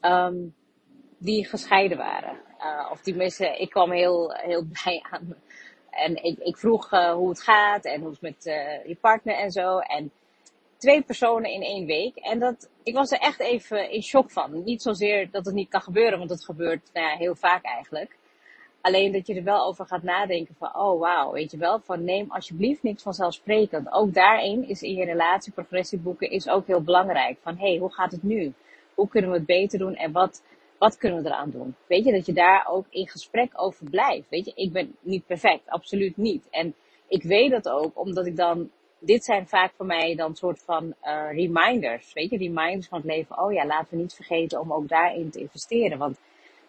um, 0.00 0.54
die 1.18 1.46
gescheiden 1.46 1.98
waren. 1.98 2.36
Uh, 2.58 2.88
of 2.90 3.02
die 3.02 3.14
mensen, 3.14 3.60
ik 3.60 3.70
kwam 3.70 3.90
heel, 3.90 4.32
heel 4.32 4.64
blij 4.64 5.04
aan. 5.10 5.34
En 5.90 6.24
ik, 6.24 6.38
ik 6.38 6.56
vroeg 6.56 6.92
uh, 6.92 7.12
hoe 7.12 7.28
het 7.28 7.42
gaat 7.42 7.84
en 7.84 8.00
hoe 8.00 8.10
het 8.10 8.20
met 8.20 8.44
je 8.86 8.96
partner 9.00 9.34
en 9.34 9.50
zo. 9.50 9.78
En 9.78 10.12
twee 10.76 11.02
personen 11.02 11.50
in 11.50 11.62
één 11.62 11.86
week. 11.86 12.16
En 12.16 12.38
dat, 12.38 12.68
ik 12.82 12.94
was 12.94 13.10
er 13.10 13.18
echt 13.18 13.40
even 13.40 13.90
in 13.90 14.02
shock 14.02 14.30
van. 14.30 14.62
Niet 14.64 14.82
zozeer 14.82 15.30
dat 15.30 15.44
het 15.44 15.54
niet 15.54 15.68
kan 15.68 15.80
gebeuren, 15.80 16.18
want 16.18 16.30
het 16.30 16.44
gebeurt 16.44 16.90
nou 16.92 17.06
ja, 17.06 17.16
heel 17.16 17.34
vaak 17.34 17.64
eigenlijk. 17.64 18.16
Alleen 18.82 19.12
dat 19.12 19.26
je 19.26 19.34
er 19.34 19.44
wel 19.44 19.66
over 19.66 19.86
gaat 19.86 20.02
nadenken 20.02 20.54
van, 20.58 20.76
oh 20.76 21.00
wauw, 21.00 21.32
weet 21.32 21.50
je 21.50 21.56
wel, 21.56 21.80
van 21.80 22.04
neem 22.04 22.30
alsjeblieft 22.30 22.82
niks 22.82 23.02
vanzelfsprekend. 23.02 23.92
Ook 23.92 24.14
daarin 24.14 24.68
is 24.68 24.82
in 24.82 24.94
je 24.94 25.04
relatie 25.04 25.52
progressieboeken 25.52 26.30
is 26.30 26.48
ook 26.48 26.66
heel 26.66 26.82
belangrijk. 26.82 27.38
Van, 27.42 27.56
hé, 27.56 27.68
hey, 27.68 27.78
hoe 27.78 27.92
gaat 27.92 28.12
het 28.12 28.22
nu? 28.22 28.52
Hoe 28.94 29.08
kunnen 29.08 29.30
we 29.30 29.36
het 29.36 29.46
beter 29.46 29.78
doen 29.78 29.94
en 29.94 30.12
wat, 30.12 30.42
wat 30.78 30.96
kunnen 30.96 31.22
we 31.22 31.28
eraan 31.28 31.50
doen? 31.50 31.74
Weet 31.86 32.04
je, 32.04 32.12
dat 32.12 32.26
je 32.26 32.32
daar 32.32 32.66
ook 32.70 32.86
in 32.90 33.08
gesprek 33.08 33.52
over 33.54 33.90
blijft. 33.90 34.28
Weet 34.28 34.44
je, 34.44 34.52
ik 34.54 34.72
ben 34.72 34.96
niet 35.00 35.26
perfect, 35.26 35.68
absoluut 35.68 36.16
niet. 36.16 36.48
En 36.50 36.74
ik 37.08 37.22
weet 37.22 37.50
dat 37.50 37.68
ook, 37.68 38.00
omdat 38.00 38.26
ik 38.26 38.36
dan 38.36 38.70
dit 38.98 39.24
zijn 39.24 39.48
vaak 39.48 39.72
voor 39.76 39.86
mij 39.86 40.14
dan 40.14 40.36
soort 40.36 40.62
van 40.64 40.94
uh, 41.04 41.30
reminders. 41.30 42.12
Weet 42.12 42.30
je, 42.30 42.36
reminders 42.36 42.88
van 42.88 42.98
het 42.98 43.06
leven. 43.06 43.38
Oh 43.38 43.52
ja, 43.52 43.66
laten 43.66 43.96
we 43.96 44.02
niet 44.02 44.14
vergeten 44.14 44.60
om 44.60 44.72
ook 44.72 44.88
daarin 44.88 45.30
te 45.30 45.40
investeren. 45.40 45.98
Want, 45.98 46.18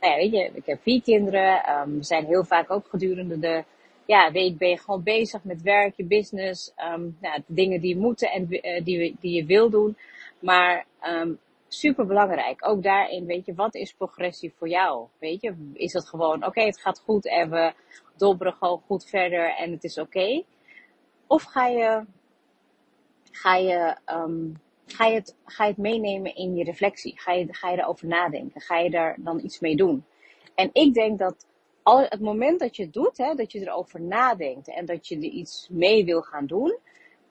nou 0.04 0.16
weet 0.16 0.32
je, 0.32 0.52
ik 0.54 0.66
heb 0.66 0.82
vier 0.82 1.02
kinderen. 1.02 1.80
Um, 1.80 1.98
we 1.98 2.04
zijn 2.04 2.26
heel 2.26 2.44
vaak 2.44 2.72
ook 2.72 2.88
gedurende 2.90 3.40
de 3.40 3.64
ja, 4.06 4.32
week 4.32 4.58
ben 4.58 4.70
je 4.70 4.78
gewoon 4.78 5.04
bezig 5.04 5.44
met 5.44 5.62
werk, 5.62 5.96
je 5.96 6.06
business. 6.06 6.74
Um, 6.94 7.18
nou, 7.22 7.42
de 7.46 7.54
dingen 7.54 7.82
die 7.82 7.98
moeten 7.98 8.32
en 8.32 8.48
uh, 8.50 8.84
die, 8.84 9.16
die 9.20 9.34
je 9.36 9.46
wil 9.46 9.70
doen. 9.70 9.98
Maar 10.40 10.86
um, 11.08 11.40
super 11.68 12.06
belangrijk. 12.06 12.68
Ook 12.68 12.84
daarin, 12.84 13.26
weet 13.26 13.46
je, 13.46 13.54
wat 13.54 13.76
is 13.76 13.94
progressie 13.94 14.54
voor 14.58 14.70
jou? 14.70 15.08
Weet 15.20 15.42
je, 15.42 15.72
is 15.74 15.94
het 15.94 16.08
gewoon, 16.08 16.46
oké, 16.46 16.62
het 16.62 16.82
gaat 16.82 17.00
goed 17.00 17.28
en 17.28 17.50
we 17.50 17.74
dobberen 18.18 18.54
gewoon 18.54 18.82
goed 18.86 19.06
verder 19.06 19.56
en 19.56 19.72
het 19.72 19.84
is 19.84 19.98
oké? 19.98 20.44
Of 21.28 21.44
ga 21.44 21.68
je, 21.68 22.06
ga 23.32 23.56
je, 23.56 23.98
ga 24.94 25.06
je, 25.06 25.16
het, 25.16 25.36
ga 25.46 25.66
je 25.66 25.74
meenemen 25.78 26.36
in 26.36 26.56
je 26.56 26.64
reflectie? 26.64 27.20
Ga 27.20 27.32
je, 27.32 27.54
ga 27.54 27.70
je 27.70 27.78
erover 27.78 28.08
nadenken? 28.08 28.62
Ga 28.62 28.80
je 28.80 28.90
daar 28.90 29.16
dan 29.20 29.40
iets 29.44 29.60
mee 29.60 29.76
doen? 29.76 30.06
En 30.56 30.70
ik 30.74 30.94
denk 30.94 31.20
dat 31.20 31.48
al 31.84 32.00
het 32.00 32.20
moment 32.20 32.60
dat 32.60 32.76
je 32.76 32.84
het 32.84 32.94
doet, 32.94 33.18
hè, 33.18 33.36
dat 33.36 33.52
je 33.52 33.60
erover 33.60 34.02
nadenkt 34.02 34.68
en 34.68 34.86
dat 34.86 35.08
je 35.08 35.16
er 35.16 35.24
iets 35.24 35.68
mee 35.72 36.06
wil 36.06 36.22
gaan 36.22 36.46
doen, 36.46 36.78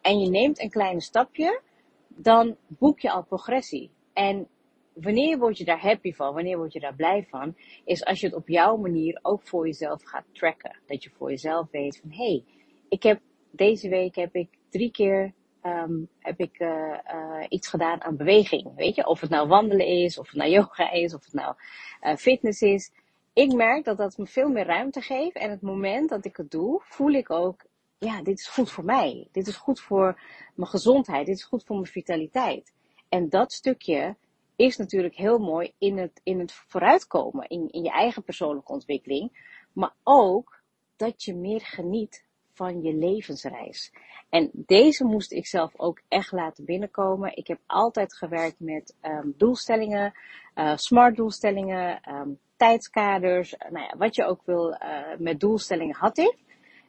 en 0.00 0.20
je 0.20 0.30
neemt 0.30 0.60
een 0.60 0.70
klein 0.70 1.00
stapje, 1.00 1.60
dan 2.08 2.56
boek 2.66 3.00
je 3.00 3.10
al 3.10 3.24
progressie. 3.24 3.90
En 4.12 4.48
wanneer 4.92 5.38
word 5.38 5.58
je 5.58 5.64
daar 5.64 5.80
happy 5.80 6.12
van, 6.12 6.34
wanneer 6.34 6.56
word 6.56 6.72
je 6.72 6.80
daar 6.80 6.94
blij 6.94 7.26
van, 7.30 7.56
is 7.84 8.04
als 8.04 8.20
je 8.20 8.26
het 8.26 8.36
op 8.36 8.48
jouw 8.48 8.76
manier 8.76 9.18
ook 9.22 9.42
voor 9.42 9.66
jezelf 9.66 10.02
gaat 10.02 10.24
tracken. 10.32 10.78
Dat 10.86 11.02
je 11.02 11.10
voor 11.10 11.30
jezelf 11.30 11.70
weet 11.70 11.98
van, 12.00 12.10
hé, 12.10 12.24
hey, 12.24 12.44
ik 12.88 13.02
heb 13.02 13.20
deze 13.50 13.88
week 13.88 14.14
heb 14.14 14.34
ik 14.34 14.48
drie 14.68 14.90
keer 14.90 15.32
um, 15.62 16.08
heb 16.18 16.40
ik 16.40 16.60
uh, 16.60 16.68
uh, 17.14 17.44
iets 17.48 17.68
gedaan 17.68 18.02
aan 18.02 18.16
beweging. 18.16 18.74
Weet 18.74 18.94
je, 18.94 19.06
of 19.06 19.20
het 19.20 19.30
nou 19.30 19.48
wandelen 19.48 19.86
is, 19.86 20.18
of 20.18 20.26
het 20.26 20.36
nou 20.36 20.50
yoga 20.50 20.90
is, 20.90 21.14
of 21.14 21.24
het 21.24 21.32
nou 21.32 21.54
uh, 22.02 22.16
fitness 22.16 22.62
is. 22.62 22.92
Ik 23.32 23.52
merk 23.52 23.84
dat 23.84 23.96
dat 23.96 24.18
me 24.18 24.26
veel 24.26 24.48
meer 24.48 24.66
ruimte 24.66 25.00
geeft. 25.00 25.36
En 25.36 25.50
het 25.50 25.62
moment 25.62 26.08
dat 26.08 26.24
ik 26.24 26.36
het 26.36 26.50
doe, 26.50 26.80
voel 26.84 27.10
ik 27.10 27.30
ook, 27.30 27.64
ja, 27.98 28.22
dit 28.22 28.38
is 28.38 28.48
goed 28.48 28.70
voor 28.70 28.84
mij. 28.84 29.28
Dit 29.32 29.46
is 29.46 29.56
goed 29.56 29.80
voor 29.80 30.20
mijn 30.54 30.70
gezondheid. 30.70 31.26
Dit 31.26 31.36
is 31.36 31.44
goed 31.44 31.64
voor 31.64 31.76
mijn 31.76 31.88
vitaliteit. 31.88 32.72
En 33.08 33.28
dat 33.28 33.52
stukje 33.52 34.16
is 34.56 34.76
natuurlijk 34.76 35.14
heel 35.14 35.38
mooi 35.38 35.72
in 35.78 35.98
het, 35.98 36.20
in 36.22 36.38
het 36.38 36.52
vooruitkomen, 36.52 37.48
in, 37.48 37.68
in 37.70 37.82
je 37.82 37.90
eigen 37.90 38.22
persoonlijke 38.22 38.72
ontwikkeling. 38.72 39.50
Maar 39.72 39.94
ook 40.02 40.62
dat 40.96 41.22
je 41.22 41.34
meer 41.34 41.60
geniet 41.60 42.24
van 42.52 42.82
je 42.82 42.94
levensreis. 42.94 43.92
En 44.32 44.50
deze 44.52 45.04
moest 45.04 45.32
ik 45.32 45.46
zelf 45.46 45.72
ook 45.76 46.00
echt 46.08 46.32
laten 46.32 46.64
binnenkomen. 46.64 47.36
Ik 47.36 47.46
heb 47.46 47.58
altijd 47.66 48.16
gewerkt 48.16 48.60
met 48.60 48.96
um, 49.02 49.34
doelstellingen, 49.36 50.12
uh, 50.54 50.76
smart 50.76 51.16
doelstellingen, 51.16 52.00
um, 52.14 52.38
tijdskaders, 52.56 53.54
nou 53.70 53.84
ja, 53.84 53.96
wat 53.96 54.14
je 54.14 54.24
ook 54.24 54.42
wil 54.44 54.70
uh, 54.70 55.18
met 55.18 55.40
doelstellingen 55.40 55.94
had 55.94 56.18
ik. 56.18 56.36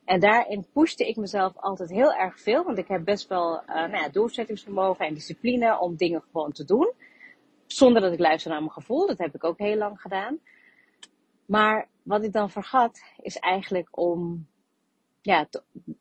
En 0.06 0.20
daarin 0.20 0.66
pushte 0.74 1.08
ik 1.08 1.16
mezelf 1.16 1.58
altijd 1.58 1.90
heel 1.90 2.14
erg 2.14 2.40
veel, 2.40 2.64
want 2.64 2.78
ik 2.78 2.88
heb 2.88 3.04
best 3.04 3.28
wel 3.28 3.62
uh, 3.62 3.76
nou 3.76 3.98
ja, 3.98 4.10
doorzettingsvermogen 4.10 5.06
en 5.06 5.14
discipline 5.14 5.80
om 5.80 5.96
dingen 5.96 6.24
gewoon 6.32 6.52
te 6.52 6.66
doen. 6.66 6.92
Zonder 7.66 8.02
dat 8.02 8.14
ik 8.14 8.20
luister 8.20 8.52
naar 8.52 8.60
mijn 8.60 8.72
gevoel, 8.72 9.08
dat 9.08 9.18
heb 9.18 9.36
ik 9.36 9.44
ook 9.44 9.58
heel 9.58 9.78
lang 9.78 10.02
gedaan. 10.02 10.40
Maar 11.46 11.88
wat 12.04 12.24
ik 12.24 12.34
dan 12.34 12.50
vergat, 12.50 13.02
is 13.22 13.38
eigenlijk 13.38 13.88
om 13.92 14.48
ja, 15.24 15.48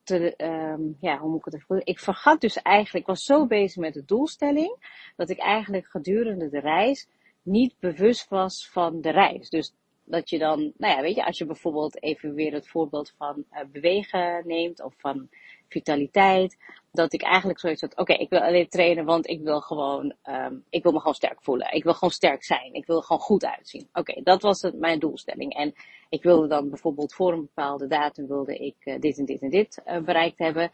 te, 0.04 0.34
um, 0.36 0.96
ja, 1.00 1.18
hoe 1.18 1.30
moet 1.30 1.38
ik 1.38 1.44
het 1.44 1.54
even 1.54 1.86
Ik 1.86 1.98
vergat 1.98 2.40
dus 2.40 2.56
eigenlijk, 2.56 3.04
ik 3.04 3.14
was 3.14 3.24
zo 3.24 3.46
bezig 3.46 3.76
met 3.76 3.94
de 3.94 4.04
doelstelling, 4.04 4.76
dat 5.16 5.30
ik 5.30 5.38
eigenlijk 5.38 5.86
gedurende 5.86 6.48
de 6.48 6.60
reis 6.60 7.08
niet 7.42 7.74
bewust 7.78 8.28
was 8.28 8.68
van 8.70 9.00
de 9.00 9.10
reis. 9.10 9.48
Dus 9.48 9.74
dat 10.04 10.30
je 10.30 10.38
dan, 10.38 10.72
nou 10.76 10.96
ja, 10.96 11.00
weet 11.00 11.14
je, 11.14 11.24
als 11.24 11.38
je 11.38 11.46
bijvoorbeeld 11.46 12.02
even 12.02 12.34
weer 12.34 12.52
het 12.52 12.68
voorbeeld 12.68 13.14
van 13.16 13.44
uh, 13.52 13.60
bewegen 13.72 14.46
neemt 14.46 14.82
of 14.82 14.94
van 14.96 15.28
vitaliteit, 15.72 16.56
dat 16.92 17.12
ik 17.12 17.22
eigenlijk 17.22 17.58
zoiets 17.58 17.80
had, 17.80 17.96
oké, 17.96 18.12
ik 18.12 18.30
wil 18.30 18.40
alleen 18.40 18.68
trainen, 18.68 19.04
want 19.04 19.28
ik 19.28 19.40
wil 19.40 19.60
gewoon, 19.60 20.14
um, 20.24 20.64
ik 20.70 20.82
wil 20.82 20.92
me 20.92 20.98
gewoon 20.98 21.14
sterk 21.14 21.42
voelen. 21.42 21.72
Ik 21.72 21.84
wil 21.84 21.94
gewoon 21.94 22.10
sterk 22.10 22.44
zijn. 22.44 22.74
Ik 22.74 22.86
wil 22.86 22.96
er 22.96 23.02
gewoon 23.02 23.22
goed 23.22 23.44
uitzien. 23.44 23.88
Oké, 23.92 24.22
dat 24.22 24.42
was 24.42 24.62
het, 24.62 24.74
mijn 24.74 24.98
doelstelling. 24.98 25.54
En 25.54 25.74
ik 26.08 26.22
wilde 26.22 26.48
dan 26.48 26.68
bijvoorbeeld 26.68 27.14
voor 27.14 27.32
een 27.32 27.40
bepaalde 27.40 27.86
datum 27.86 28.26
wilde 28.26 28.56
ik 28.56 28.76
uh, 28.84 29.00
dit 29.00 29.18
en 29.18 29.24
dit 29.24 29.42
en 29.42 29.50
dit 29.50 29.82
uh, 29.86 29.98
bereikt 29.98 30.38
hebben. 30.38 30.70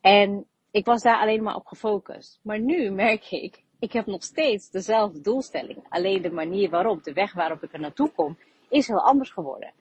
En 0.00 0.46
ik 0.70 0.84
was 0.84 1.02
daar 1.02 1.18
alleen 1.18 1.42
maar 1.42 1.56
op 1.56 1.66
gefocust. 1.66 2.40
Maar 2.42 2.60
nu 2.60 2.90
merk 2.90 3.30
ik, 3.30 3.62
ik 3.78 3.92
heb 3.92 4.06
nog 4.06 4.22
steeds 4.22 4.70
dezelfde 4.70 5.20
doelstelling. 5.20 5.84
Alleen 5.88 6.22
de 6.22 6.32
manier 6.32 6.70
waarop, 6.70 7.02
de 7.02 7.12
weg 7.12 7.32
waarop 7.32 7.62
ik 7.62 7.72
er 7.72 7.80
naartoe 7.80 8.10
kom, 8.10 8.38
is 8.68 8.86
heel 8.86 9.02
anders 9.02 9.30
geworden. 9.30 9.72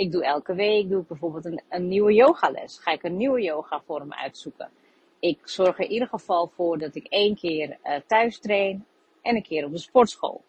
Ik 0.00 0.12
doe 0.12 0.24
elke 0.24 0.54
week, 0.54 0.88
doe 0.88 1.00
ik 1.00 1.06
bijvoorbeeld 1.06 1.44
een, 1.44 1.60
een 1.68 1.88
nieuwe 1.88 2.12
yogales. 2.12 2.78
Ga 2.78 2.90
ik 2.90 3.02
een 3.02 3.16
nieuwe 3.16 3.40
yoga 3.42 3.82
vorm 3.86 4.12
uitzoeken. 4.12 4.70
Ik 5.18 5.38
zorg 5.44 5.78
er 5.78 5.84
in 5.84 5.90
ieder 5.90 6.08
geval 6.08 6.46
voor 6.54 6.78
dat 6.78 6.94
ik 6.94 7.06
één 7.06 7.36
keer 7.36 7.78
uh, 7.84 7.94
thuis 8.06 8.38
train 8.38 8.84
en 9.22 9.36
een 9.36 9.42
keer 9.42 9.64
op 9.64 9.72
de 9.72 9.78
sportschool. 9.78 10.42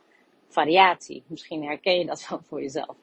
Variatie. 0.48 1.24
Misschien 1.28 1.64
herken 1.64 2.00
je 2.00 2.06
dat 2.06 2.26
wel 2.30 2.40
voor 2.48 2.62
jezelf. 2.62 2.96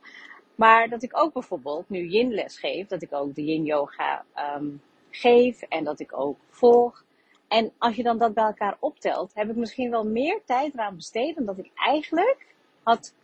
Maar 0.54 0.88
dat 0.88 1.02
ik 1.02 1.18
ook 1.18 1.32
bijvoorbeeld 1.32 1.88
nu 1.88 2.06
yin 2.06 2.34
les 2.34 2.58
geef, 2.58 2.86
dat 2.86 3.02
ik 3.02 3.12
ook 3.12 3.34
de 3.34 3.44
yin 3.44 3.64
yoga 3.64 4.24
um, 4.56 4.82
geef 5.10 5.62
en 5.62 5.84
dat 5.84 6.00
ik 6.00 6.18
ook 6.18 6.38
volg. 6.48 7.04
En 7.48 7.72
als 7.78 7.96
je 7.96 8.02
dan 8.02 8.18
dat 8.18 8.34
bij 8.34 8.44
elkaar 8.44 8.76
optelt, 8.80 9.34
heb 9.34 9.50
ik 9.50 9.56
misschien 9.56 9.90
wel 9.90 10.04
meer 10.04 10.40
tijd 10.44 10.74
eraan 10.74 10.94
besteed 10.94 11.36
dan 11.36 11.44
dat 11.44 11.58
ik 11.58 11.70
eigenlijk 11.74 12.46
had 12.82 13.14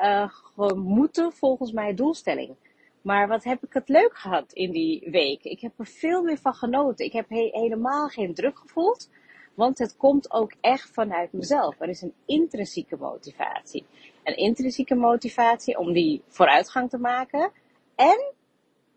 uh, 0.00 0.28
moeten 0.74 1.32
volgens 1.32 1.72
mijn 1.72 1.96
doelstelling. 1.96 2.54
Maar 3.02 3.28
wat 3.28 3.44
heb 3.44 3.62
ik 3.62 3.72
het 3.72 3.88
leuk 3.88 4.16
gehad 4.16 4.52
in 4.52 4.70
die 4.70 5.10
week? 5.10 5.42
Ik 5.42 5.60
heb 5.60 5.72
er 5.78 5.86
veel 5.86 6.22
meer 6.22 6.38
van 6.38 6.54
genoten. 6.54 7.04
Ik 7.04 7.12
heb 7.12 7.28
he 7.28 7.48
helemaal 7.52 8.08
geen 8.08 8.34
druk 8.34 8.58
gevoeld. 8.58 9.10
Want 9.54 9.78
het 9.78 9.96
komt 9.96 10.32
ook 10.32 10.52
echt 10.60 10.90
vanuit 10.90 11.32
mezelf. 11.32 11.80
Er 11.80 11.88
is 11.88 12.02
een 12.02 12.14
intrinsieke 12.26 12.96
motivatie. 12.96 13.86
Een 14.24 14.36
intrinsieke 14.36 14.94
motivatie 14.94 15.78
om 15.78 15.92
die 15.92 16.22
vooruitgang 16.28 16.90
te 16.90 16.98
maken. 16.98 17.50
En 17.94 18.32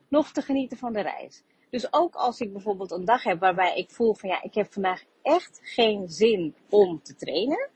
nog 0.07 0.31
te 0.31 0.41
genieten 0.41 0.77
van 0.77 0.93
de 0.93 1.01
reis. 1.01 1.43
Dus 1.69 1.93
ook 1.93 2.15
als 2.15 2.39
ik 2.39 2.53
bijvoorbeeld 2.53 2.91
een 2.91 3.05
dag 3.05 3.24
heb 3.24 3.39
waarbij 3.39 3.77
ik 3.77 3.89
voel 3.89 4.13
van 4.13 4.29
ja, 4.29 4.43
ik 4.43 4.53
heb 4.53 4.74
vandaag 4.74 5.03
echt 5.21 5.59
geen 5.63 6.09
zin 6.09 6.55
om 6.69 7.01
te 7.01 7.15
trainen 7.15 7.69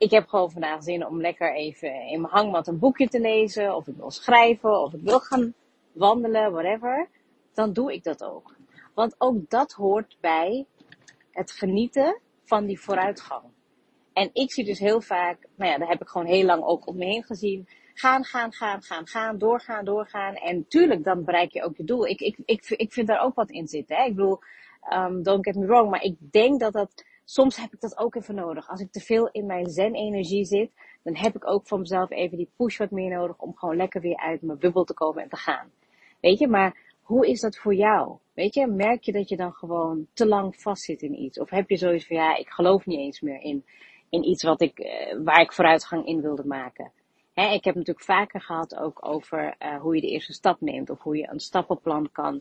ik 0.00 0.10
heb 0.10 0.28
gewoon 0.28 0.50
vandaag 0.50 0.82
zin 0.82 1.06
om 1.06 1.20
lekker 1.20 1.54
even 1.54 1.92
in 1.92 2.20
mijn 2.20 2.32
hangmat 2.32 2.66
een 2.66 2.78
boekje 2.78 3.08
te 3.08 3.20
lezen, 3.20 3.74
of 3.76 3.86
ik 3.86 3.96
wil 3.96 4.10
schrijven, 4.10 4.80
of 4.80 4.92
ik 4.92 5.00
wil 5.00 5.20
gaan 5.20 5.54
wandelen, 5.92 6.52
whatever, 6.52 7.08
dan 7.54 7.72
doe 7.72 7.92
ik 7.92 8.04
dat 8.04 8.24
ook. 8.24 8.56
Want 8.94 9.14
ook 9.18 9.50
dat 9.50 9.72
hoort 9.72 10.16
bij 10.20 10.66
het 11.30 11.52
genieten 11.52 12.20
van 12.44 12.66
die 12.66 12.80
vooruitgang. 12.80 13.42
En 14.12 14.30
ik 14.32 14.52
zie 14.52 14.64
dus 14.64 14.78
heel 14.78 15.00
vaak, 15.00 15.46
nou 15.54 15.70
ja, 15.70 15.78
daar 15.78 15.88
heb 15.88 16.00
ik 16.00 16.08
gewoon 16.08 16.26
heel 16.26 16.44
lang 16.44 16.64
ook 16.64 16.86
om 16.86 16.96
me 16.96 17.04
heen 17.04 17.24
gezien. 17.24 17.68
Gaan, 17.94 18.24
gaan, 18.24 18.52
gaan, 18.52 18.82
gaan, 18.82 19.06
gaan, 19.06 19.38
doorgaan, 19.38 19.84
doorgaan. 19.84 20.34
En 20.34 20.68
tuurlijk, 20.68 21.04
dan 21.04 21.24
bereik 21.24 21.52
je 21.52 21.62
ook 21.62 21.76
je 21.76 21.84
doel. 21.84 22.06
Ik, 22.06 22.20
ik, 22.20 22.38
ik, 22.44 22.70
ik 22.70 22.92
vind 22.92 23.06
daar 23.06 23.22
ook 23.22 23.34
wat 23.34 23.50
in 23.50 23.68
zitten. 23.68 23.96
Hè? 23.96 24.04
Ik 24.04 24.14
bedoel, 24.14 24.38
um, 24.92 25.22
don't 25.22 25.44
get 25.44 25.54
me 25.54 25.66
wrong, 25.66 25.90
maar 25.90 26.02
ik 26.02 26.16
denk 26.30 26.60
dat 26.60 26.72
dat 26.72 27.04
soms 27.30 27.56
heb 27.56 27.72
ik 27.72 27.80
dat 27.80 27.98
ook 27.98 28.14
even 28.14 28.34
nodig. 28.34 28.68
Als 28.68 28.80
ik 28.80 28.90
te 28.90 29.00
veel 29.00 29.28
in 29.28 29.46
mijn 29.46 29.66
zen-energie 29.66 30.44
zit, 30.44 30.70
dan 31.02 31.16
heb 31.16 31.34
ik 31.34 31.50
ook 31.50 31.66
van 31.66 31.78
mezelf 31.78 32.10
even 32.10 32.36
die 32.36 32.50
push 32.56 32.78
wat 32.78 32.90
meer 32.90 33.10
nodig 33.10 33.38
om 33.38 33.56
gewoon 33.56 33.76
lekker 33.76 34.00
weer 34.00 34.16
uit 34.16 34.42
mijn 34.42 34.58
bubbel 34.58 34.84
te 34.84 34.94
komen 34.94 35.22
en 35.22 35.28
te 35.28 35.36
gaan. 35.36 35.70
Weet 36.20 36.38
je, 36.38 36.48
maar 36.48 36.96
hoe 37.02 37.28
is 37.28 37.40
dat 37.40 37.56
voor 37.56 37.74
jou? 37.74 38.18
Weet 38.34 38.54
je, 38.54 38.66
merk 38.66 39.02
je 39.02 39.12
dat 39.12 39.28
je 39.28 39.36
dan 39.36 39.52
gewoon 39.52 40.06
te 40.12 40.26
lang 40.26 40.56
vastzit 40.56 41.02
in 41.02 41.22
iets? 41.22 41.38
Of 41.38 41.50
heb 41.50 41.70
je 41.70 41.76
zoiets 41.76 42.06
van, 42.06 42.16
ja, 42.16 42.36
ik 42.36 42.48
geloof 42.48 42.86
niet 42.86 42.98
eens 42.98 43.20
meer 43.20 43.40
in, 43.40 43.64
in 44.08 44.24
iets 44.24 44.42
wat 44.42 44.60
ik, 44.60 44.78
uh, 44.78 45.24
waar 45.24 45.40
ik 45.40 45.52
vooruitgang 45.52 46.06
in 46.06 46.20
wilde 46.20 46.44
maken? 46.44 46.92
Ik 47.34 47.64
heb 47.64 47.74
natuurlijk 47.74 48.04
vaker 48.04 48.40
gehad 48.40 48.76
ook 48.76 49.06
over 49.06 49.54
uh, 49.58 49.80
hoe 49.80 49.94
je 49.94 50.00
de 50.00 50.10
eerste 50.10 50.32
stap 50.32 50.60
neemt. 50.60 50.90
Of 50.90 51.02
hoe 51.02 51.16
je 51.16 51.28
een 51.30 51.40
stappenplan 51.40 52.08
kan 52.12 52.40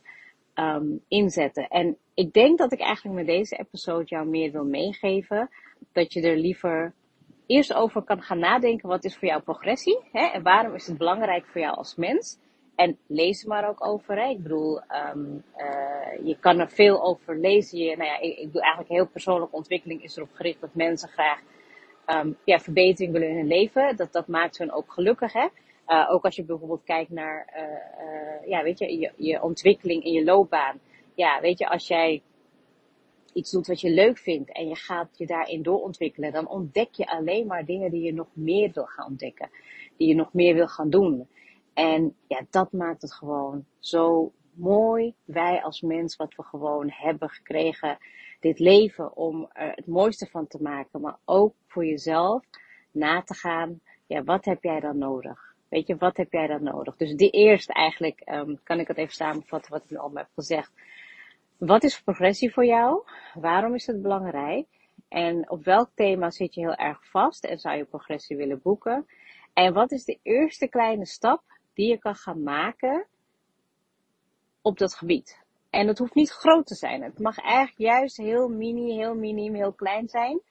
um, 0.59 1.03
inzetten. 1.07 1.67
En 1.67 1.97
ik 2.13 2.33
denk 2.33 2.57
dat 2.57 2.71
ik 2.71 2.79
eigenlijk 2.79 3.15
met 3.15 3.25
deze 3.25 3.55
episode 3.55 4.05
jou 4.05 4.27
meer 4.27 4.51
wil 4.51 4.65
meegeven. 4.65 5.49
Dat 5.91 6.13
je 6.13 6.21
er 6.21 6.37
liever 6.37 6.93
eerst 7.45 7.73
over 7.73 8.01
kan 8.01 8.21
gaan 8.21 8.39
nadenken. 8.39 8.89
Wat 8.89 9.03
is 9.03 9.17
voor 9.17 9.27
jou 9.27 9.41
progressie? 9.41 9.99
Hè? 10.11 10.25
En 10.25 10.43
waarom 10.43 10.73
is 10.73 10.87
het 10.87 10.97
belangrijk 10.97 11.45
voor 11.45 11.61
jou 11.61 11.75
als 11.75 11.95
mens? 11.95 12.37
En 12.75 12.97
lees 13.07 13.41
er 13.41 13.47
maar 13.47 13.69
ook 13.69 13.85
over. 13.85 14.15
Hè? 14.15 14.29
Ik 14.29 14.43
bedoel, 14.43 14.81
um, 15.13 15.43
uh, 15.57 16.27
je 16.27 16.37
kan 16.39 16.59
er 16.59 16.69
veel 16.69 17.03
over 17.03 17.39
lezen. 17.39 17.79
Je, 17.79 17.97
nou 17.97 18.09
ja, 18.09 18.19
ik, 18.19 18.37
ik 18.37 18.53
doe 18.53 18.61
eigenlijk 18.61 18.91
heel 18.91 19.07
persoonlijke 19.07 19.55
ontwikkeling 19.55 20.03
is 20.03 20.15
erop 20.15 20.33
gericht 20.33 20.61
dat 20.61 20.73
mensen 20.73 21.09
graag 21.09 21.39
um, 22.07 22.37
ja, 22.43 22.59
verbetering 22.59 23.13
willen 23.13 23.29
in 23.29 23.35
hun 23.35 23.47
leven. 23.47 23.95
Dat, 23.95 24.11
dat 24.11 24.27
maakt 24.27 24.57
hun 24.57 24.71
ook 24.71 24.91
gelukkig. 24.91 25.33
Uh, 25.89 26.11
ook 26.11 26.25
als 26.25 26.35
je 26.35 26.43
bijvoorbeeld 26.43 26.83
kijkt 26.83 27.09
naar, 27.09 27.53
uh, 27.55 27.61
uh, 28.05 28.49
ja, 28.49 28.63
weet 28.63 28.79
je, 28.79 28.99
je, 28.99 29.11
je 29.15 29.41
ontwikkeling 29.41 30.03
in 30.03 30.11
je 30.11 30.23
loopbaan. 30.23 30.79
Ja, 31.13 31.41
weet 31.41 31.59
je, 31.59 31.69
als 31.69 31.87
jij 31.87 32.21
iets 33.33 33.51
doet 33.51 33.67
wat 33.67 33.81
je 33.81 33.89
leuk 33.89 34.17
vindt 34.17 34.51
en 34.51 34.67
je 34.67 34.75
gaat 34.75 35.17
je 35.17 35.25
daarin 35.25 35.61
doorontwikkelen, 35.61 36.31
dan 36.31 36.47
ontdek 36.47 36.93
je 36.93 37.07
alleen 37.07 37.47
maar 37.47 37.65
dingen 37.65 37.91
die 37.91 38.01
je 38.01 38.13
nog 38.13 38.27
meer 38.33 38.71
wil 38.73 38.85
gaan 38.85 39.07
ontdekken, 39.07 39.49
die 39.97 40.07
je 40.07 40.15
nog 40.15 40.33
meer 40.33 40.53
wil 40.53 40.67
gaan 40.67 40.89
doen. 40.89 41.27
En 41.73 42.15
ja, 42.27 42.45
dat 42.49 42.71
maakt 42.71 43.01
het 43.01 43.13
gewoon 43.13 43.65
zo 43.79 44.31
mooi, 44.53 45.13
wij 45.25 45.63
als 45.63 45.81
mens, 45.81 46.15
wat 46.15 46.35
we 46.35 46.43
gewoon 46.43 46.89
hebben 46.89 47.29
gekregen, 47.29 47.97
dit 48.39 48.59
leven, 48.59 49.15
om 49.15 49.49
er 49.53 49.71
het 49.75 49.87
mooiste 49.87 50.25
van 50.25 50.47
te 50.47 50.61
maken, 50.61 51.01
maar 51.01 51.17
ook 51.25 51.53
voor 51.67 51.85
jezelf 51.85 52.43
na 52.91 53.21
te 53.21 53.33
gaan, 53.33 53.81
ja, 54.07 54.23
wat 54.23 54.45
heb 54.45 54.63
jij 54.63 54.79
dan 54.79 54.97
nodig? 54.97 55.48
Weet 55.69 55.87
je, 55.87 55.97
wat 55.97 56.17
heb 56.17 56.31
jij 56.31 56.47
dan 56.47 56.63
nodig? 56.63 56.95
Dus 56.95 57.15
die 57.15 57.29
eerst 57.29 57.69
eigenlijk, 57.69 58.21
um, 58.25 58.59
kan 58.63 58.79
ik 58.79 58.87
het 58.87 58.97
even 58.97 59.13
samenvatten 59.13 59.71
wat 59.71 59.83
ik 59.83 59.89
nu 59.89 59.97
al 59.97 60.11
heb 60.13 60.29
gezegd. 60.33 60.71
Wat 61.57 61.83
is 61.83 62.01
progressie 62.01 62.53
voor 62.53 62.65
jou? 62.65 63.03
Waarom 63.33 63.73
is 63.73 63.87
het 63.87 64.01
belangrijk? 64.01 64.67
En 65.07 65.49
op 65.49 65.63
welk 65.63 65.89
thema 65.93 66.29
zit 66.29 66.53
je 66.53 66.61
heel 66.61 66.75
erg 66.75 67.09
vast 67.09 67.45
en 67.45 67.59
zou 67.59 67.77
je 67.77 67.85
progressie 67.85 68.37
willen 68.37 68.61
boeken? 68.61 69.05
En 69.53 69.73
wat 69.73 69.91
is 69.91 70.05
de 70.05 70.19
eerste 70.23 70.67
kleine 70.67 71.05
stap 71.05 71.43
die 71.73 71.87
je 71.87 71.97
kan 71.97 72.15
gaan 72.15 72.43
maken 72.43 73.07
op 74.61 74.77
dat 74.77 74.95
gebied? 74.95 75.39
En 75.69 75.87
het 75.87 75.97
hoeft 75.97 76.15
niet 76.15 76.31
groot 76.31 76.65
te 76.65 76.75
zijn. 76.75 77.01
Het 77.01 77.19
mag 77.19 77.37
eigenlijk 77.37 77.77
juist 77.77 78.17
heel 78.17 78.49
mini, 78.49 78.91
heel 78.93 79.15
minim, 79.15 79.53
heel 79.53 79.73
klein 79.73 80.07
zijn. 80.07 80.41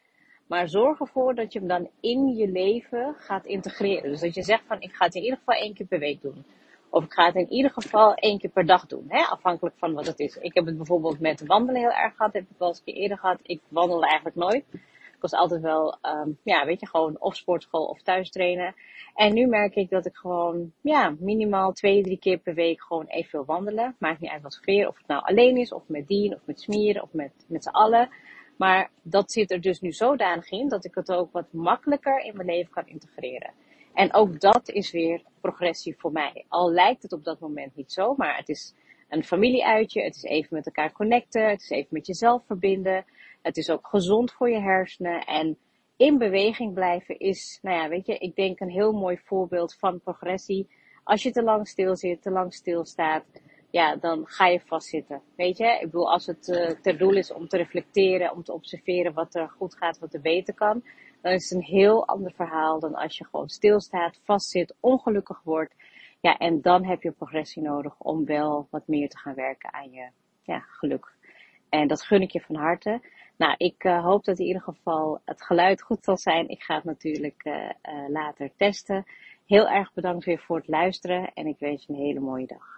Maar 0.49 0.69
zorg 0.69 1.01
ervoor 1.01 1.35
dat 1.35 1.53
je 1.53 1.59
hem 1.59 1.69
dan 1.69 1.89
in 2.01 2.37
je 2.37 2.49
leven 2.49 3.15
gaat 3.19 3.47
integreren. 3.47 4.11
Dus 4.11 4.21
dat 4.21 4.35
je 4.35 4.43
zegt 4.43 4.65
van 4.67 4.81
ik 4.81 4.93
ga 4.93 5.05
het 5.05 5.15
in 5.15 5.23
ieder 5.23 5.39
geval 5.39 5.55
één 5.55 5.75
keer 5.75 5.87
per 5.87 5.99
week 5.99 6.23
doen. 6.23 6.45
Of 6.91 7.05
ik 7.05 7.13
ga 7.13 7.27
het 7.27 7.35
in 7.35 7.53
ieder 7.53 7.71
geval 7.71 8.15
één 8.15 8.39
keer 8.39 8.51
per 8.51 8.67
dag 8.67 8.87
doen. 8.87 9.05
Hè? 9.09 9.23
Afhankelijk 9.23 9.77
van 9.79 9.93
wat 9.93 10.07
het 10.07 10.19
is. 10.19 10.37
Ik 10.37 10.55
heb 10.55 10.67
het 10.67 10.77
bijvoorbeeld 10.77 11.21
met 11.21 11.47
wandelen 11.47 11.81
heel 11.81 11.93
erg 11.93 12.17
gehad. 12.17 12.33
Heb 12.33 12.43
ik 12.43 12.59
wel 12.59 12.69
eens 12.69 12.79
een 12.79 12.85
keer 12.85 13.03
eerder 13.03 13.19
gehad. 13.19 13.39
Ik 13.43 13.61
wandel 13.69 14.03
eigenlijk 14.03 14.37
nooit. 14.37 14.65
Ik 15.19 15.25
was 15.25 15.41
altijd 15.41 15.61
wel, 15.61 15.99
um, 16.03 16.39
ja, 16.43 16.65
weet 16.65 16.81
je, 16.81 16.87
gewoon 16.87 17.17
of 17.19 17.37
sportschool 17.37 17.85
of 17.85 18.03
thuis 18.03 18.31
trainen. 18.31 18.75
En 19.15 19.35
nu 19.35 19.47
merk 19.47 19.75
ik 19.75 19.91
dat 19.91 20.07
ik 20.07 20.17
gewoon, 20.17 20.73
ja, 20.81 21.15
minimaal 21.19 21.73
twee, 21.73 22.03
drie 22.03 22.19
keer 22.19 22.39
per 22.39 22.55
week 22.55 22.83
gewoon 22.83 23.07
even 23.07 23.31
wil 23.31 23.45
wandelen. 23.45 23.97
Maakt 23.99 24.21
niet 24.21 24.31
uit 24.31 24.43
wat 24.43 24.61
voor 24.63 24.87
Of 24.87 24.97
het 24.99 25.07
nou 25.07 25.23
alleen 25.25 25.57
is, 25.57 25.73
of 25.73 25.83
met 25.87 26.07
Dien, 26.07 26.35
of 26.35 26.41
met 26.45 26.61
Smieren, 26.61 27.03
of 27.03 27.13
met, 27.13 27.33
met 27.49 27.63
z'n 27.63 27.69
allen. 27.69 28.09
Maar 28.59 28.91
dat 29.03 29.33
zit 29.33 29.51
er 29.51 29.61
dus 29.61 29.81
nu 29.81 29.93
zodanig 29.93 30.51
in 30.51 30.69
dat 30.69 30.85
ik 30.85 30.95
het 30.95 31.13
ook 31.13 31.33
wat 31.33 31.53
makkelijker 31.53 32.21
in 32.25 32.37
mijn 32.37 32.49
leven 32.49 32.71
kan 32.71 32.87
integreren. 32.87 33.53
En 33.95 34.15
ook 34.15 34.41
dat 34.41 34.69
is 34.69 34.91
weer 34.91 35.23
progressie 35.41 35.95
voor 35.99 36.13
mij. 36.13 36.45
Al 36.49 36.73
lijkt 36.73 37.03
het 37.03 37.13
op 37.13 37.25
dat 37.25 37.41
moment 37.41 37.77
niet 37.77 37.93
zo, 37.93 38.15
maar 38.17 38.37
het 38.37 38.49
is 38.49 38.75
een 39.09 39.25
familieuitje. 39.25 40.03
Het 40.03 40.17
is 40.17 40.23
even 40.23 40.57
met 40.57 40.67
elkaar 40.67 40.93
connecten. 40.93 41.49
Het 41.49 41.61
is 41.61 41.71
even 41.71 41.89
met 41.91 42.07
jezelf 42.07 42.47
verbinden. 42.47 43.05
Het 43.43 43.57
is 43.57 43.71
ook 43.71 43.87
gezond 43.87 44.33
voor 44.33 44.51
je 44.51 44.61
hersenen. 44.61 45.25
En 45.25 45.59
in 45.97 46.19
beweging 46.19 46.75
blijven 46.75 47.19
is, 47.19 47.59
nou 47.63 47.77
ja, 47.77 47.89
weet 47.89 48.07
je, 48.07 48.19
ik 48.19 48.37
denk 48.37 48.61
een 48.61 48.71
heel 48.71 48.93
mooi 48.93 49.19
voorbeeld 49.25 49.75
van 49.75 50.01
progressie. 50.01 50.69
Als 51.05 51.23
je 51.23 51.31
te 51.31 51.43
lang 51.43 51.69
stil 51.69 51.97
zit, 51.97 52.23
te 52.23 52.31
lang 52.31 52.55
stilstaat, 52.55 53.25
ja, 53.71 53.97
dan 53.97 54.27
ga 54.27 54.47
je 54.47 54.61
vastzitten. 54.61 55.23
Weet 55.37 55.57
je, 55.57 55.67
ik 55.67 55.91
bedoel, 55.91 56.13
als 56.13 56.27
het 56.27 56.49
uh, 56.49 56.71
ter 56.71 56.99
doel 56.99 57.17
is 57.17 57.33
om 57.33 57.49
te 57.49 57.57
reflecteren, 57.57 58.33
om 58.33 58.43
te 58.43 58.53
observeren 58.53 59.13
wat 59.13 59.35
er 59.35 59.49
goed 59.49 59.75
gaat, 59.75 59.99
wat 59.99 60.15
er 60.15 60.21
beter 60.21 60.55
kan, 60.55 60.83
dan 61.23 61.33
is 61.33 61.51
het 61.51 61.59
een 61.59 61.65
heel 61.65 62.07
ander 62.07 62.33
verhaal 62.33 62.81
dan 62.81 62.95
als 62.95 63.19
je 63.19 63.25
gewoon 63.25 63.49
stilstaat, 63.49 64.21
vastzit, 64.25 64.75
ongelukkig 64.81 65.41
wordt. 65.43 65.75
Ja, 66.21 66.37
en 66.37 66.61
dan 66.61 66.85
heb 66.85 67.03
je 67.03 67.11
progressie 67.11 67.63
nodig 67.63 67.95
om 67.99 68.25
wel 68.25 68.67
wat 68.71 68.87
meer 68.87 69.09
te 69.09 69.19
gaan 69.19 69.35
werken 69.35 69.73
aan 69.73 69.91
je 69.91 70.09
ja, 70.43 70.59
geluk. 70.59 71.17
En 71.69 71.89
dat 71.89 72.03
gun 72.03 72.23
ik 72.23 72.31
je 72.31 72.41
van 72.41 72.57
harte. 72.57 73.01
Nou, 73.37 73.55
ik 73.57 73.85
uh, 73.85 74.05
hoop 74.05 74.25
dat 74.25 74.39
in 74.39 74.47
ieder 74.47 74.63
geval 74.63 75.21
het 75.25 75.43
geluid 75.43 75.83
goed 75.83 76.05
zal 76.05 76.17
zijn. 76.17 76.49
Ik 76.49 76.63
ga 76.63 76.75
het 76.75 76.85
natuurlijk 76.85 77.45
uh, 77.45 77.71
later 78.09 78.51
testen. 78.57 79.07
Heel 79.47 79.69
erg 79.69 79.93
bedankt 79.93 80.25
weer 80.25 80.39
voor 80.39 80.57
het 80.57 80.69
luisteren 80.69 81.31
en 81.35 81.47
ik 81.47 81.59
wens 81.59 81.87
je 81.87 81.93
een 81.93 81.99
hele 81.99 82.21
mooie 82.21 82.47
dag. 82.47 82.78